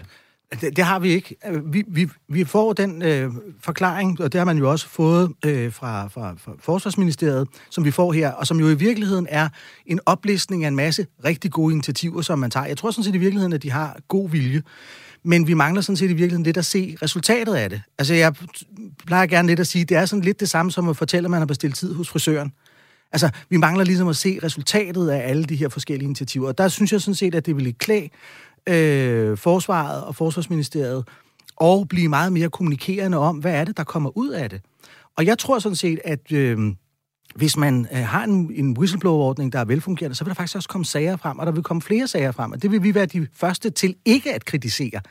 [0.61, 1.35] Det, det har vi ikke.
[1.65, 3.31] Vi, vi, vi får den øh,
[3.61, 7.91] forklaring, og det har man jo også fået øh, fra, fra, fra Forsvarsministeriet, som vi
[7.91, 9.49] får her, og som jo i virkeligheden er
[9.85, 12.65] en oplistning af en masse rigtig gode initiativer, som man tager.
[12.65, 14.61] Jeg tror sådan set i virkeligheden, at de har god vilje.
[15.25, 17.81] Men vi mangler sådan set i virkeligheden lidt at se resultatet af det.
[17.97, 18.33] Altså, jeg
[19.05, 21.31] plejer gerne lidt at sige, det er sådan lidt det samme som at fortælle, at
[21.31, 22.51] man har bestilt tid hos frisøren.
[23.11, 26.47] Altså, vi mangler ligesom at se resultatet af alle de her forskellige initiativer.
[26.47, 28.09] Og der synes jeg sådan set, at det vil klæde
[28.69, 31.07] øh, Forsvaret og Forsvarsministeriet
[31.55, 34.61] og blive meget mere kommunikerende om, hvad er det, der kommer ud af det.
[35.17, 36.57] Og jeg tror sådan set, at øh,
[37.35, 40.69] hvis man øh, har en, en whistleblower-ordning, der er velfungerende, så vil der faktisk også
[40.69, 43.05] komme sager frem, og der vil komme flere sager frem, og det vil vi være
[43.05, 45.01] de første til ikke at kritisere.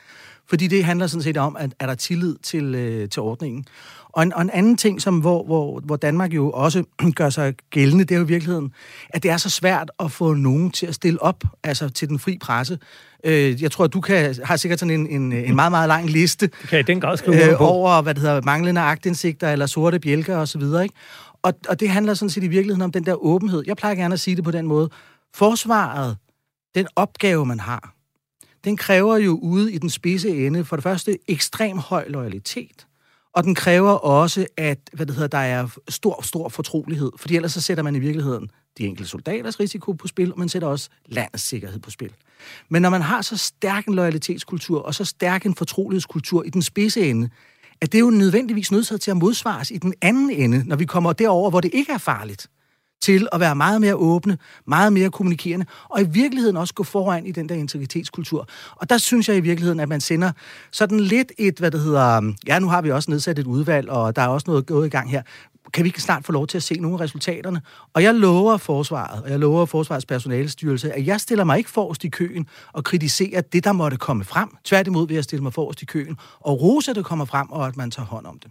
[0.49, 3.67] Fordi det handler sådan set om, at er der tillid til, øh, til ordningen.
[4.13, 6.85] Og en, og en anden ting, som, hvor, hvor, hvor Danmark jo også
[7.17, 8.73] gør sig gældende, det er jo i virkeligheden,
[9.11, 12.19] at det er så svært at få nogen til at stille op altså til den
[12.19, 12.79] fri presse.
[13.25, 16.11] Øh, jeg tror, at du kan, har sikkert sådan en, en, en meget, meget lang
[16.11, 20.63] liste kan den grad øh, over hvad det hedder, manglende agtindsigter eller sorte bjælker osv.
[20.63, 20.95] Ikke?
[21.43, 23.63] Og, og det handler sådan set i virkeligheden om den der åbenhed.
[23.67, 24.91] Jeg plejer gerne at sige det på den måde.
[25.35, 26.17] Forsvaret,
[26.75, 27.95] den opgave, man har,
[28.65, 32.87] den kræver jo ude i den spidse ende for det første ekstrem høj loyalitet,
[33.35, 37.53] og den kræver også, at hvad det hedder, der er stor, stor fortrolighed, fordi ellers
[37.53, 40.89] så sætter man i virkeligheden de enkelte soldaters risiko på spil, og man sætter også
[41.07, 42.13] landets sikkerhed på spil.
[42.69, 46.63] Men når man har så stærk en loyalitetskultur og så stærk en fortrolighedskultur i den
[46.63, 47.31] spidse ende,
[47.81, 50.85] at det er jo nødvendigvis nødt til at modsvares i den anden ende, når vi
[50.85, 52.49] kommer derover, hvor det ikke er farligt
[53.03, 57.27] til at være meget mere åbne, meget mere kommunikerende, og i virkeligheden også gå foran
[57.27, 58.49] i den der integritetskultur.
[58.77, 60.33] Og der synes jeg i virkeligheden, at man sender
[60.73, 64.17] sådan lidt et, hvad det hedder, ja, nu har vi også nedsat et udvalg, og
[64.17, 65.23] der er også noget gået i gang her,
[65.73, 67.63] kan vi ikke snart få lov til at se nogle af resultaterne?
[67.95, 72.05] Og jeg lover forsvaret, og jeg lover forsvarets personalestyrelse, at jeg stiller mig ikke forrest
[72.05, 74.49] i køen og kritiserer det, der måtte komme frem.
[74.65, 77.67] Tværtimod vil jeg stille mig forrest i køen og rose, at det kommer frem, og
[77.67, 78.51] at man tager hånd om det.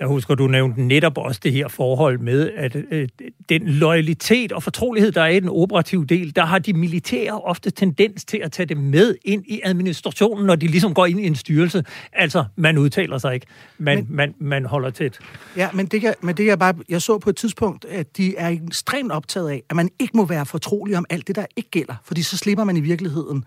[0.00, 3.08] Jeg husker, du nævnte netop også det her forhold med, at øh,
[3.48, 7.70] den loyalitet og fortrolighed, der er i den operative del, der har de militære ofte
[7.70, 11.26] tendens til at tage det med ind i administrationen, når de ligesom går ind i
[11.26, 11.84] en styrelse.
[12.12, 13.46] Altså, man udtaler sig ikke,
[13.78, 15.18] man, men, man, man holder tæt.
[15.56, 18.36] Ja, men det, jeg, men det jeg bare, jeg så på et tidspunkt, at de
[18.36, 21.70] er ekstremt optaget af, at man ikke må være fortrolig om alt det, der ikke
[21.70, 23.44] gælder, fordi så slipper man i virkeligheden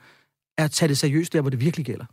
[0.58, 2.06] at tage det seriøst der, hvor det virkelig gælder.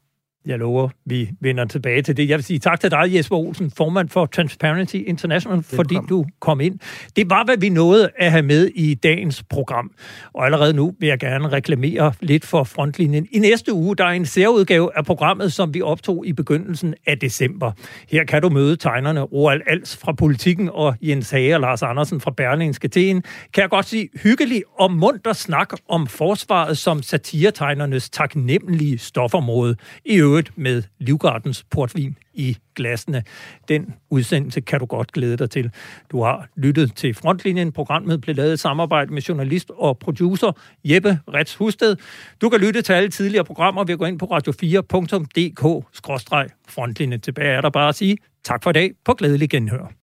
[0.49, 2.29] Jeg lover, vi vender tilbage til det.
[2.29, 5.77] Jeg vil sige tak til dig, Jesper Olsen, formand for Transparency International, Velkommen.
[5.77, 6.79] fordi du kom ind.
[7.17, 9.91] Det var, hvad vi nåede at have med i dagens program.
[10.35, 13.27] Og allerede nu vil jeg gerne reklamere lidt for frontlinjen.
[13.33, 17.19] I næste uge, der er en særudgave af programmet, som vi optog i begyndelsen af
[17.19, 17.73] december.
[18.09, 22.21] Her kan du møde tegnerne Roald Als fra Politikken og Jens Hage og Lars Andersen
[22.21, 23.23] fra Berlingske til en,
[23.55, 29.77] kan jeg godt sige, hyggelig og munter snak om forsvaret som satiretegnernes taknemmelige stofområde.
[30.05, 33.23] I øvrigt øvrigt med Livgardens portvin i glassene.
[33.69, 35.71] Den udsendelse kan du godt glæde dig til.
[36.11, 37.73] Du har lyttet til Frontlinjen.
[37.73, 40.53] Programmet blev lavet i samarbejde med journalist og producer
[40.85, 41.97] Jeppe Rets Husted.
[42.41, 47.21] Du kan lytte til alle tidligere programmer ved at gå ind på radio4.dk-frontlinjen.
[47.21, 49.93] Tilbage er der bare at sige tak for i dag på glædelig genhør.